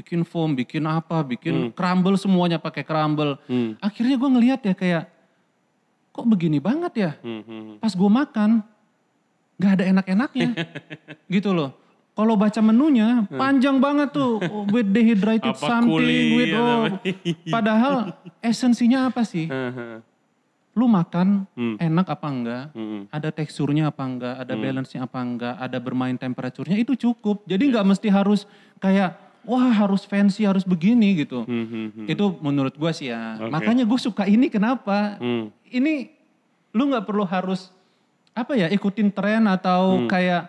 bikin 0.00 0.24
foam, 0.24 0.56
bikin 0.56 0.88
apa, 0.88 1.20
bikin 1.20 1.68
crumble 1.76 2.16
semuanya 2.16 2.56
pakai 2.56 2.80
crumble. 2.80 3.36
Hmm. 3.44 3.76
Akhirnya 3.78 4.16
gue 4.16 4.30
ngeliat 4.32 4.60
ya 4.64 4.72
kayak, 4.72 5.04
kok 6.10 6.24
begini 6.24 6.56
banget 6.56 6.92
ya? 6.96 7.12
hmm, 7.20 7.42
hmm, 7.44 7.72
Pas 7.78 7.92
gue 7.92 8.10
makan, 8.10 8.64
gak 9.60 9.72
ada 9.76 9.84
enak-enaknya. 9.92 10.48
gitu 11.36 11.52
loh. 11.52 11.76
Kalau 12.10 12.34
baca 12.36 12.60
menunya 12.60 13.24
panjang 13.30 13.80
banget 13.80 14.12
tuh 14.12 14.40
with 14.74 14.88
dehydrated 14.90 15.56
Apa 15.56 15.62
something 15.62 16.26
with 16.36 16.52
oh. 16.52 16.84
Padahal 17.54 18.12
esensinya 18.40 19.08
apa 19.08 19.22
sih? 19.24 19.46
Lu 20.74 20.84
makan 20.84 21.44
Hmm. 21.54 21.76
enak 21.80 22.06
apa 22.08 22.28
enggak? 22.28 22.64
Hmm. 22.72 23.04
ada 23.08 23.28
teksturnya 23.30 23.88
apa 23.88 24.02
enggak, 24.04 24.34
ada 24.36 24.54
balance-nya 24.56 25.00
apa 25.06 25.18
enggak, 25.22 25.54
ada 25.56 25.78
bermain 25.80 26.16
temperaturnya 26.16 26.76
itu 26.76 26.92
cukup. 26.98 27.40
Jadi 27.46 27.68
nggak 27.72 27.86
mesti 27.88 28.08
harus 28.12 28.44
kayak 28.82 29.16
wah 29.42 29.70
harus 29.70 30.04
fancy, 30.04 30.44
harus 30.44 30.62
begini 30.62 31.20
gitu. 31.20 31.42
Hmm, 31.44 31.66
hmm, 31.66 31.86
hmm. 31.94 32.06
Itu 32.08 32.36
menurut 32.38 32.74
gua 32.74 32.90
sih 32.90 33.08
ya. 33.08 33.36
Oke. 33.36 33.50
Makanya 33.50 33.84
gue 33.84 33.98
suka 33.98 34.24
ini 34.24 34.46
kenapa? 34.46 35.16
Hmm. 35.16 35.48
Ini 35.64 36.12
lu 36.70 36.86
nggak 36.86 37.04
perlu 37.04 37.24
harus 37.24 37.72
apa 38.30 38.54
ya 38.54 38.68
ikutin 38.68 39.10
tren 39.10 39.44
atau 39.44 40.04
Hmm. 40.04 40.08
kayak 40.08 40.46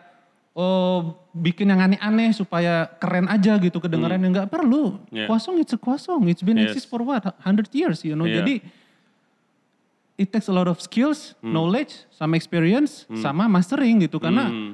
oh 0.51 1.15
bikin 1.31 1.71
yang 1.71 1.79
aneh-aneh 1.79 2.35
supaya 2.35 2.83
keren 2.99 3.25
aja 3.25 3.55
gitu 3.55 3.79
kedengarannya 3.79 4.29
nggak 4.29 4.49
perlu. 4.49 4.99
Hmm. 5.07 5.15
Yeah. 5.15 5.27
Kuasong 5.27 5.57
it's 5.57 5.71
a 5.71 5.79
kuasong. 5.79 6.27
It's 6.27 6.43
been 6.43 6.59
Yes. 6.59 6.75
exist 6.75 6.87
for 6.87 6.99
what? 7.01 7.23
100 7.23 7.71
years, 7.71 8.03
you 8.03 8.13
know. 8.13 8.27
Yeah. 8.27 8.43
Jadi 8.43 8.61
it 10.17 10.29
takes 10.29 10.45
a 10.45 10.53
lot 10.53 10.67
of 10.67 10.77
skills, 10.77 11.33
knowledge, 11.41 12.05
sama 12.11 12.35
experience, 12.35 13.09
sama 13.17 13.47
mastering 13.47 14.01
gitu 14.01 14.19
karena 14.19 14.45
Hmm. 14.45 14.71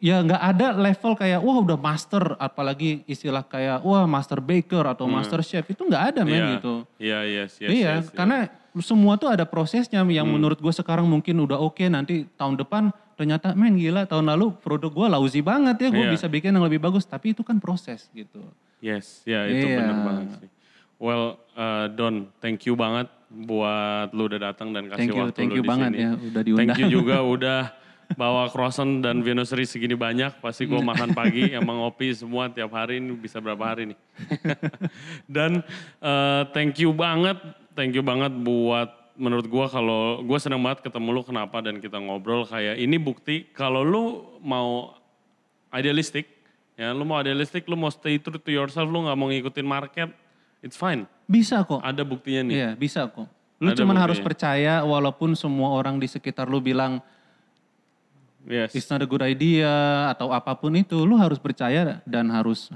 Ya 0.00 0.16
nggak 0.18 0.42
ada 0.42 0.66
level 0.72 1.12
kayak 1.12 1.38
wah 1.38 1.60
udah 1.60 1.76
master 1.76 2.34
apalagi 2.36 3.04
istilah 3.04 3.44
kayak 3.44 3.80
wah 3.80 4.04
master 4.04 4.40
baker 4.40 4.88
atau 4.88 5.04
master 5.06 5.40
chef 5.40 5.62
itu 5.66 5.84
nggak 5.84 6.04
ada 6.10 6.20
men 6.24 6.34
Iya. 6.34 6.48
gitu. 6.56 6.74
Iya, 6.96 7.18
yes, 7.22 7.50
yes, 7.56 7.68
iya, 7.68 7.76
yes, 8.00 8.02
yes. 8.02 8.06
karena 8.10 8.48
semua 8.80 9.14
tuh 9.14 9.28
ada 9.28 9.44
prosesnya 9.44 10.00
yang 10.00 10.24
menurut 10.24 10.56
gue 10.56 10.72
sekarang 10.72 11.04
mungkin 11.04 11.36
udah 11.38 11.58
oke 11.58 11.84
nanti 11.84 12.24
tahun 12.32 12.56
depan 12.56 12.88
ternyata 13.12 13.52
men 13.52 13.76
gila 13.76 14.04
tahun 14.04 14.24
lalu 14.26 14.56
produk 14.56 14.88
gue 14.88 15.06
lousy 15.10 15.40
banget 15.40 15.76
ya 15.78 15.88
gue 15.90 16.00
Iya. 16.02 16.12
bisa 16.12 16.26
bikin 16.26 16.50
yang 16.50 16.64
lebih 16.64 16.80
bagus 16.80 17.04
tapi 17.04 17.30
itu 17.30 17.44
kan 17.44 17.60
proses 17.60 18.08
gitu. 18.10 18.40
Yes, 18.80 19.20
ya 19.22 19.44
itu 19.44 19.68
Iya. 19.68 19.76
benar 19.78 19.96
banget 20.02 20.28
sih. 20.40 20.48
Well, 20.96 21.24
uh, 21.54 21.88
Don, 21.90 22.28
thank 22.38 22.64
you 22.64 22.72
banget 22.72 23.08
buat 23.30 24.10
lu 24.10 24.26
udah 24.26 24.40
datang 24.46 24.68
dan 24.70 24.84
kasih 24.86 24.96
Thank 24.98 25.10
you, 25.10 25.20
waktu 25.22 25.36
thank 25.36 25.50
lu 25.50 25.56
you 25.56 25.64
di 25.64 25.68
banget 25.68 25.90
sini. 25.90 26.00
ya 26.00 26.10
udah 26.12 26.42
diundang. 26.42 26.60
Thank 26.66 26.78
you 26.78 26.88
juga 26.90 27.16
udah 27.20 27.60
bawa 28.18 28.50
croissant 28.50 29.02
dan 29.02 29.22
Venusri 29.22 29.66
segini 29.66 29.94
banyak. 29.94 30.40
Pasti 30.42 30.66
gue 30.66 30.78
makan 30.80 31.14
pagi, 31.14 31.50
emang 31.58 31.82
ngopi 31.84 32.14
semua 32.14 32.50
tiap 32.50 32.74
hari 32.74 32.98
ini 32.98 33.14
bisa 33.14 33.38
berapa 33.38 33.60
hari 33.60 33.94
nih. 33.94 33.98
dan 35.38 35.62
uh, 36.02 36.46
thank 36.50 36.78
you 36.80 36.90
banget, 36.90 37.36
thank 37.74 37.94
you 37.94 38.02
banget 38.02 38.32
buat 38.32 39.00
menurut 39.20 39.46
gue 39.52 39.66
kalau 39.68 40.24
gue 40.24 40.38
senang 40.40 40.64
banget 40.64 40.88
ketemu 40.88 41.08
lu 41.12 41.22
kenapa 41.22 41.60
dan 41.60 41.76
kita 41.76 42.00
ngobrol 42.00 42.48
kayak 42.48 42.80
ini 42.80 42.96
bukti 42.96 43.44
kalau 43.52 43.84
lu 43.84 44.04
mau 44.40 44.96
idealistik, 45.76 46.24
ya 46.74 46.96
lu 46.96 47.04
mau 47.04 47.20
idealistik, 47.20 47.68
lu 47.68 47.76
mau 47.76 47.92
stay 47.92 48.16
true 48.16 48.40
to 48.40 48.48
yourself, 48.48 48.88
lu 48.88 49.04
nggak 49.04 49.18
mau 49.20 49.28
ngikutin 49.28 49.66
market, 49.68 50.08
it's 50.64 50.74
fine. 50.74 51.04
Bisa 51.28 51.62
kok. 51.62 51.84
Ada 51.84 52.02
buktinya 52.02 52.48
nih. 52.48 52.54
Iya, 52.56 52.70
bisa 52.74 53.06
kok. 53.06 53.28
Lu 53.60 53.68
Ada 53.70 53.84
cuman 53.84 53.92
buktinya. 53.92 54.04
harus 54.08 54.18
percaya 54.18 54.74
walaupun 54.82 55.36
semua 55.36 55.76
orang 55.76 56.00
di 56.00 56.08
sekitar 56.08 56.48
lu 56.48 56.64
bilang 56.64 57.04
Yes. 58.48 58.72
it's 58.72 58.88
not 58.88 59.04
a 59.04 59.08
good 59.08 59.20
idea 59.20 59.68
atau 60.08 60.32
apa 60.32 60.56
pun 60.56 60.72
itu, 60.72 60.96
lu 61.04 61.16
harus 61.16 61.36
percaya 61.36 62.00
dan 62.08 62.32
harus 62.32 62.72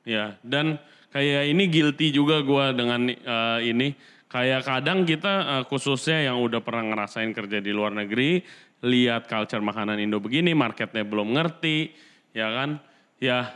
Ya, 0.00 0.40
dan 0.40 0.80
kayak 1.12 1.52
ini 1.52 1.68
guilty 1.68 2.08
juga 2.08 2.40
gua 2.40 2.72
dengan 2.72 3.08
eh, 3.08 3.58
ini. 3.68 3.92
Kayak 4.30 4.64
kadang 4.64 5.04
kita 5.04 5.32
eh, 5.60 5.64
khususnya 5.68 6.24
yang 6.32 6.40
udah 6.40 6.60
pernah 6.64 6.84
ngerasain 6.94 7.32
kerja 7.36 7.60
di 7.60 7.68
luar 7.68 7.92
negeri, 7.92 8.40
lihat 8.80 9.28
culture 9.28 9.60
makanan 9.60 10.00
Indo 10.00 10.16
begini, 10.18 10.56
marketnya 10.56 11.04
belum 11.04 11.36
ngerti, 11.36 11.92
ya 12.32 12.48
kan? 12.48 12.80
Ya, 13.20 13.52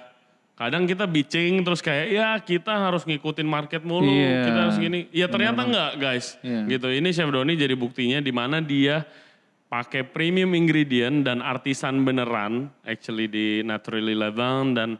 kadang 0.54 0.84
kita 0.84 1.08
bitching 1.08 1.64
terus 1.64 1.80
kayak 1.80 2.06
ya 2.12 2.28
kita 2.38 2.70
harus 2.76 3.08
ngikutin 3.08 3.48
market 3.48 3.80
mulu, 3.80 4.04
Iya, 4.12 4.44
kita 4.44 4.58
harus 4.68 4.76
gini. 4.76 5.00
Ya 5.10 5.26
ternyata 5.32 5.64
enggak 5.64 5.92
guys, 5.96 6.36
Iya. 6.44 6.68
gitu. 6.76 6.92
Ini 6.92 7.08
Chef 7.10 7.30
Doni 7.32 7.56
jadi 7.56 7.72
buktinya 7.72 8.20
di 8.20 8.32
mana 8.36 8.60
dia 8.60 9.08
pakai 9.68 10.06
premium 10.06 10.52
ingredient 10.54 11.24
dan 11.24 11.40
artisan 11.40 12.04
beneran, 12.04 12.70
actually 12.84 13.26
di 13.26 13.60
Naturally 13.64 14.14
Levan 14.14 14.76
dan 14.76 14.90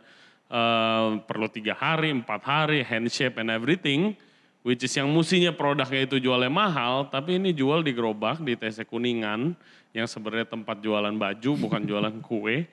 eh, 0.50 1.08
perlu 1.24 1.46
tiga 1.52 1.76
hari, 1.76 2.10
empat 2.10 2.40
hari, 2.42 2.80
hand 2.82 3.08
shape 3.12 3.38
and 3.38 3.52
everything, 3.52 4.16
which 4.64 4.82
is 4.82 4.92
yang 4.96 5.12
musinya 5.12 5.52
produknya 5.52 6.08
itu 6.08 6.16
jualnya 6.18 6.50
mahal, 6.50 7.06
tapi 7.12 7.36
ini 7.36 7.52
jual 7.52 7.84
di 7.84 7.92
gerobak 7.92 8.40
di 8.40 8.56
TC 8.56 8.88
Kuningan, 8.88 9.52
yang 9.94 10.08
sebenarnya 10.10 10.50
tempat 10.50 10.82
jualan 10.82 11.14
baju 11.14 11.50
bukan 11.54 11.82
jualan 11.90 12.16
kue, 12.24 12.66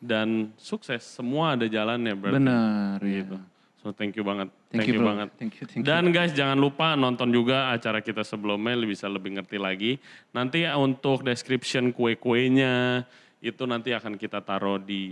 dan 0.00 0.52
sukses, 0.60 1.04
semua 1.04 1.56
ada 1.56 1.64
jalannya 1.68 2.14
berarti. 2.16 2.36
benar 2.36 2.98
ya. 3.00 3.55
So 3.84 3.94
thank 3.94 4.16
you 4.18 4.24
banget, 4.26 4.50
Thank, 4.72 4.88
you, 4.90 4.98
bro. 4.98 5.14
banget. 5.14 5.28
Thank 5.38 5.60
you, 5.60 5.64
thank 5.68 5.80
you. 5.82 5.86
Dan 5.86 6.10
guys 6.10 6.34
jangan 6.34 6.58
lupa 6.58 6.98
nonton 6.98 7.30
juga 7.30 7.70
acara 7.70 8.02
kita 8.02 8.26
sebelumnya 8.26 8.74
bisa 8.82 9.06
lebih 9.06 9.38
ngerti 9.38 9.58
lagi. 9.62 9.92
Nanti 10.34 10.66
untuk 10.66 11.22
description 11.22 11.94
kue-kuenya 11.94 13.06
itu 13.44 13.62
nanti 13.68 13.94
akan 13.94 14.18
kita 14.18 14.42
taruh 14.42 14.80
di 14.80 15.04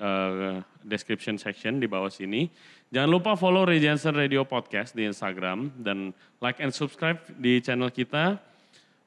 eh, 0.00 0.58
description 0.82 1.38
section 1.38 1.78
di 1.78 1.86
bawah 1.86 2.10
sini. 2.10 2.48
Jangan 2.88 3.10
lupa 3.12 3.36
follow 3.36 3.68
Regency 3.68 4.08
Radio 4.10 4.48
Podcast 4.48 4.96
di 4.96 5.04
Instagram 5.04 5.68
dan 5.76 6.10
like 6.40 6.58
and 6.64 6.72
subscribe 6.72 7.20
di 7.36 7.60
channel 7.60 7.92
kita. 7.92 8.40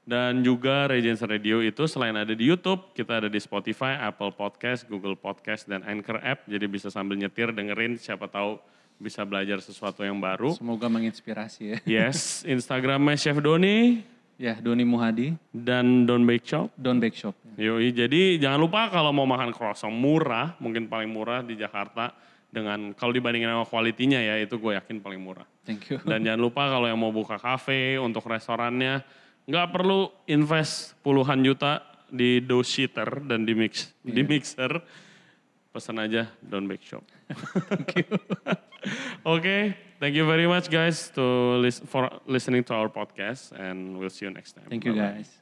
Dan 0.01 0.41
juga 0.41 0.89
Regency 0.89 1.29
Radio 1.29 1.61
itu 1.61 1.85
selain 1.85 2.17
ada 2.17 2.33
di 2.33 2.41
YouTube, 2.41 2.89
kita 2.97 3.21
ada 3.21 3.29
di 3.29 3.37
Spotify, 3.37 4.01
Apple 4.01 4.33
Podcast, 4.33 4.89
Google 4.89 5.13
Podcast, 5.13 5.69
dan 5.69 5.85
Anchor 5.85 6.17
App. 6.25 6.45
Jadi 6.49 6.65
bisa 6.65 6.89
sambil 6.89 7.21
nyetir 7.21 7.53
dengerin 7.53 8.01
siapa 8.01 8.25
tahu 8.25 8.57
bisa 9.01 9.25
belajar 9.25 9.57
sesuatu 9.65 10.05
yang 10.05 10.21
baru. 10.21 10.53
Semoga 10.53 10.85
menginspirasi 10.85 11.61
ya. 11.65 11.77
Yes, 11.83 12.45
Instagramnya 12.45 13.17
Chef 13.17 13.41
Doni 13.41 14.05
Ya, 14.41 14.57
Doni 14.57 14.81
Muhadi, 14.81 15.37
dan 15.53 16.09
Don 16.09 16.25
Bake 16.25 16.41
Shop. 16.49 16.73
Don 16.73 16.97
Bake 16.97 17.13
Shop. 17.13 17.37
Yoi, 17.61 17.93
jadi 17.93 18.41
jangan 18.41 18.57
lupa 18.57 18.89
kalau 18.89 19.13
mau 19.13 19.29
makan 19.29 19.53
croissant 19.53 19.93
murah, 19.93 20.57
mungkin 20.57 20.89
paling 20.89 21.13
murah 21.13 21.45
di 21.45 21.53
Jakarta 21.53 22.09
dengan 22.49 22.97
kalau 22.97 23.13
dibandingin 23.13 23.53
sama 23.53 23.69
kualitinya 23.69 24.17
ya 24.17 24.41
itu 24.41 24.57
gue 24.57 24.73
yakin 24.73 24.97
paling 24.97 25.21
murah. 25.21 25.45
Thank 25.61 25.93
you. 25.93 26.01
Dan 26.01 26.25
jangan 26.25 26.41
lupa 26.41 26.73
kalau 26.73 26.89
yang 26.89 26.97
mau 26.97 27.13
buka 27.13 27.37
kafe 27.37 28.01
untuk 28.01 28.25
restorannya 28.25 29.05
nggak 29.45 29.67
perlu 29.69 30.09
invest 30.25 30.97
puluhan 31.05 31.45
juta 31.45 31.85
di 32.09 32.41
dough 32.41 32.65
sheeter 32.65 33.21
dan 33.29 33.45
di 33.45 33.53
mix 33.53 33.93
di 34.01 34.25
mixer. 34.25 34.81
Pesan 35.73 35.99
aja 35.99 36.27
Don 36.43 36.67
Bake 36.67 36.83
Shop. 36.83 37.03
Thank 37.71 37.95
you. 37.95 38.05
Oke, 39.25 39.75
thank 39.99 40.15
you 40.15 40.25
very 40.25 40.47
much 40.47 40.69
guys 40.69 41.09
to 41.15 41.21
lis- 41.61 41.79
for 41.85 42.09
listening 42.25 42.63
to 42.65 42.73
our 42.73 42.89
podcast 42.89 43.51
and 43.53 43.97
we'll 43.97 44.09
see 44.09 44.25
you 44.25 44.31
next 44.33 44.53
time. 44.53 44.65
Thank 44.67 44.83
you 44.85 44.93
Bye-bye. 44.93 45.21
guys. 45.23 45.40